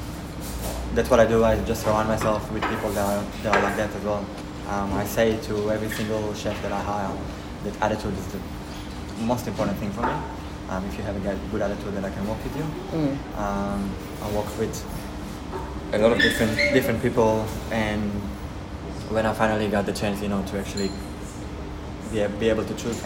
that's 0.93 1.09
what 1.09 1.19
I 1.19 1.25
do. 1.25 1.43
I 1.43 1.57
just 1.65 1.83
surround 1.83 2.07
myself 2.07 2.49
with 2.51 2.63
people 2.69 2.91
that 2.91 3.05
are, 3.05 3.23
that 3.43 3.55
are 3.55 3.61
like 3.63 3.75
that 3.77 3.89
as 3.95 4.03
well. 4.03 4.25
Um, 4.69 4.93
I 4.93 5.03
say 5.05 5.37
to 5.47 5.71
every 5.71 5.89
single 5.89 6.33
chef 6.35 6.59
that 6.61 6.71
I 6.71 6.81
hire 6.81 7.17
that 7.63 7.81
attitude 7.81 8.13
is 8.17 8.27
the 8.27 8.39
most 9.23 9.47
important 9.47 9.77
thing 9.77 9.91
for 9.91 10.01
me. 10.01 10.13
Um, 10.69 10.85
if 10.85 10.97
you 10.97 11.03
have 11.03 11.15
a 11.15 11.19
good- 11.51 11.61
attitude, 11.61 11.93
then 11.95 12.05
I 12.05 12.09
can 12.11 12.27
work 12.27 12.43
with 12.43 12.55
you. 12.57 12.63
Um, 13.37 13.91
I 14.21 14.29
work 14.31 14.45
with 14.59 14.73
a 15.93 15.97
lot 15.97 16.11
of 16.11 16.19
different 16.19 16.55
different 16.73 17.01
people, 17.01 17.45
and 17.71 18.11
when 19.09 19.25
I 19.25 19.33
finally 19.33 19.67
got 19.69 19.85
the 19.87 19.93
chance, 19.93 20.21
you 20.21 20.29
know, 20.29 20.43
to 20.43 20.59
actually 20.59 20.91
be, 22.15 22.21
a- 22.21 22.29
be 22.29 22.49
able 22.49 22.63
to 22.63 22.73
choose, 22.75 23.03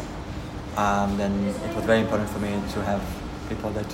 um, 0.77 1.17
then 1.17 1.33
it 1.67 1.75
was 1.75 1.83
very 1.85 1.99
important 2.01 2.29
for 2.29 2.39
me 2.39 2.51
to 2.73 2.79
have 2.83 3.01
people 3.49 3.71
that 3.71 3.89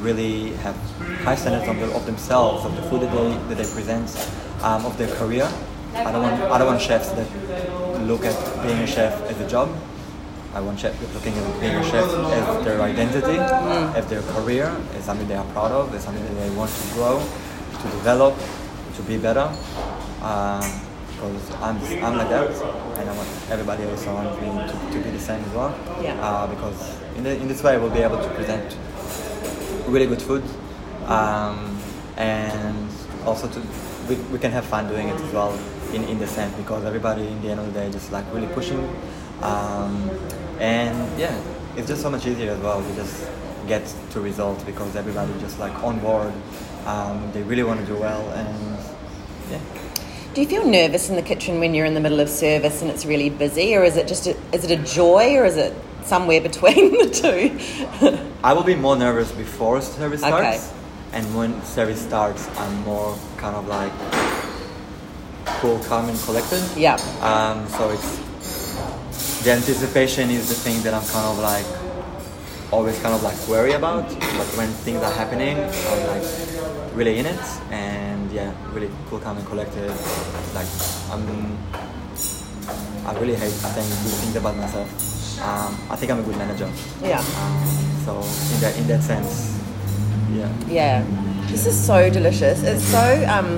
really 0.00 0.50
have 0.64 0.76
high 1.24 1.34
standards 1.34 1.66
of, 1.68 1.76
the, 1.80 1.88
of 1.96 2.04
themselves, 2.06 2.64
of 2.64 2.76
the 2.76 2.82
food 2.88 3.00
that 3.02 3.10
they, 3.12 3.28
that 3.48 3.56
they 3.62 3.68
present, 3.72 4.06
um, 4.62 4.84
of 4.84 4.96
their 4.98 5.12
career. 5.16 5.48
I 5.94 6.12
don't 6.12 6.22
want 6.22 6.36
I 6.52 6.58
don't 6.58 6.66
want 6.68 6.82
chefs 6.82 7.08
that 7.12 7.28
look 8.06 8.22
at 8.24 8.36
being 8.62 8.78
a 8.80 8.86
chef 8.86 9.14
as 9.30 9.40
a 9.40 9.48
job. 9.48 9.74
I 10.54 10.60
want 10.60 10.78
chefs 10.78 10.98
that 11.00 11.14
looking 11.14 11.32
at 11.34 11.60
being 11.60 11.74
a 11.74 11.82
chef 11.82 12.04
as 12.04 12.64
their 12.64 12.80
identity, 12.82 13.38
as 13.98 14.06
their 14.06 14.22
career, 14.34 14.66
as 14.96 15.04
something 15.04 15.26
they 15.26 15.34
are 15.36 15.50
proud 15.52 15.72
of, 15.72 15.94
as 15.94 16.04
something 16.04 16.22
that 16.22 16.34
they 16.42 16.50
want 16.54 16.70
to 16.70 16.94
grow, 16.94 17.16
to 17.82 17.86
develop, 17.96 18.34
to 18.96 19.02
be 19.02 19.16
better. 19.16 19.48
Um, 20.22 20.62
because 21.18 21.50
I'm, 21.56 21.76
I'm 22.04 22.16
like 22.16 22.28
that, 22.28 22.48
and 22.98 23.10
I 23.10 23.16
want 23.16 23.28
everybody 23.50 23.82
else 23.82 24.06
around 24.06 24.40
me 24.40 24.48
to, 24.70 24.98
to 24.98 25.04
be 25.04 25.10
the 25.10 25.18
same 25.18 25.42
as 25.42 25.52
well. 25.52 25.76
Yeah. 26.00 26.14
Uh, 26.22 26.46
because 26.46 26.96
in, 27.16 27.24
the, 27.24 27.36
in 27.36 27.48
this 27.48 27.60
way, 27.62 27.76
we'll 27.76 27.90
be 27.90 28.00
able 28.00 28.18
to 28.18 28.28
present 28.30 28.76
really 29.88 30.06
good 30.06 30.22
food, 30.22 30.44
um, 31.06 31.76
and 32.16 32.88
also 33.24 33.48
to 33.48 33.60
we, 34.08 34.14
we 34.32 34.38
can 34.38 34.52
have 34.52 34.64
fun 34.64 34.88
doing 34.88 35.08
it 35.08 35.20
as 35.20 35.32
well 35.32 35.58
in, 35.92 36.04
in 36.04 36.18
the 36.20 36.26
sense 36.26 36.54
because 36.56 36.84
everybody 36.84 37.26
in 37.26 37.42
the 37.42 37.50
end 37.50 37.60
of 37.60 37.66
the 37.66 37.72
day 37.72 37.90
just 37.90 38.12
like 38.12 38.24
really 38.32 38.46
pushing, 38.54 38.78
um, 39.42 40.08
and 40.60 41.18
yeah, 41.18 41.36
it's 41.76 41.88
just 41.88 42.00
so 42.00 42.10
much 42.10 42.26
easier 42.26 42.52
as 42.52 42.60
well 42.60 42.80
to 42.80 42.94
just 42.94 43.28
get 43.66 43.92
to 44.10 44.20
results 44.20 44.62
because 44.62 44.94
everybody 44.94 45.32
just 45.40 45.58
like 45.58 45.74
on 45.82 45.98
board, 45.98 46.32
um, 46.86 47.28
they 47.32 47.42
really 47.42 47.64
want 47.64 47.80
to 47.80 47.86
do 47.86 47.96
well, 47.98 48.22
and. 48.30 48.77
Do 50.38 50.42
you 50.44 50.48
feel 50.48 50.68
nervous 50.68 51.10
in 51.10 51.16
the 51.16 51.22
kitchen 51.22 51.58
when 51.58 51.74
you're 51.74 51.84
in 51.84 51.94
the 51.94 52.00
middle 52.00 52.20
of 52.20 52.28
service 52.28 52.80
and 52.80 52.88
it's 52.92 53.04
really 53.04 53.28
busy, 53.28 53.74
or 53.74 53.82
is 53.82 53.96
it 53.96 54.06
just 54.06 54.28
a, 54.28 54.36
is 54.52 54.62
it 54.64 54.70
a 54.70 54.80
joy, 54.84 55.34
or 55.34 55.44
is 55.44 55.56
it 55.56 55.74
somewhere 56.04 56.40
between 56.48 56.92
the 56.92 57.10
two? 57.10 58.20
I 58.44 58.52
will 58.52 58.62
be 58.62 58.76
more 58.76 58.94
nervous 58.94 59.32
before 59.32 59.82
service 59.82 60.22
Okay. 60.22 60.30
starts, 60.30 60.72
and 61.12 61.36
when 61.36 61.60
service 61.64 62.00
starts, 62.00 62.46
I'm 62.56 62.72
more 62.84 63.18
kind 63.36 63.56
of 63.56 63.66
like 63.66 63.90
cool, 65.58 65.80
calm, 65.80 66.08
and 66.08 66.16
collected. 66.20 66.62
yeah. 66.76 66.94
Um, 67.20 67.66
so 67.70 67.90
it's 67.90 69.42
the 69.42 69.50
anticipation 69.50 70.30
is 70.30 70.48
the 70.50 70.54
thing 70.54 70.80
that 70.84 70.94
I'm 70.94 71.06
kind 71.08 71.26
of 71.26 71.38
like 71.40 71.66
always 72.72 72.96
kind 73.00 73.12
of 73.12 73.24
like 73.24 73.38
worry 73.48 73.72
about. 73.72 74.06
But 74.08 74.46
when 74.56 74.68
things 74.86 75.02
are 75.02 75.14
happening, 75.14 75.56
I'm 75.58 76.06
like 76.06 76.94
really 76.94 77.18
in 77.18 77.26
it, 77.26 77.40
and 77.72 78.07
yeah, 78.38 78.54
really 78.72 78.90
cool, 79.10 79.18
calm, 79.18 79.36
and 79.36 79.46
collected. 79.46 79.90
Like 80.54 80.70
I'm, 81.10 81.58
I 83.06 83.18
really 83.18 83.34
hate 83.34 83.50
saying 83.50 83.90
good 84.02 84.14
things 84.22 84.36
about 84.36 84.56
myself. 84.56 84.88
Um, 85.42 85.74
I 85.90 85.96
think 85.96 86.12
I'm 86.12 86.20
a 86.20 86.22
good 86.22 86.36
manager. 86.36 86.70
Yeah. 87.02 87.18
Um, 87.18 87.66
so 88.04 88.12
in 88.54 88.60
that 88.62 88.78
in 88.78 88.86
that 88.86 89.02
sense, 89.02 89.58
yeah, 90.30 90.50
Yeah. 90.68 91.04
This 91.48 91.66
is 91.66 91.74
so 91.74 92.10
delicious. 92.10 92.62
It's 92.62 92.84
so 92.84 93.06
um, 93.26 93.50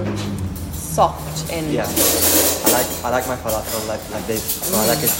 soft 0.72 1.52
and 1.52 1.66
yeah. 1.72 1.84
I 1.84 2.70
like 2.72 2.88
I 3.04 3.08
like 3.10 3.26
my 3.28 3.36
falafel 3.36 3.86
like 3.88 4.04
like 4.10 4.26
this. 4.26 4.42
So 4.64 4.78
I 4.78 4.86
like 4.86 5.02
it 5.04 5.12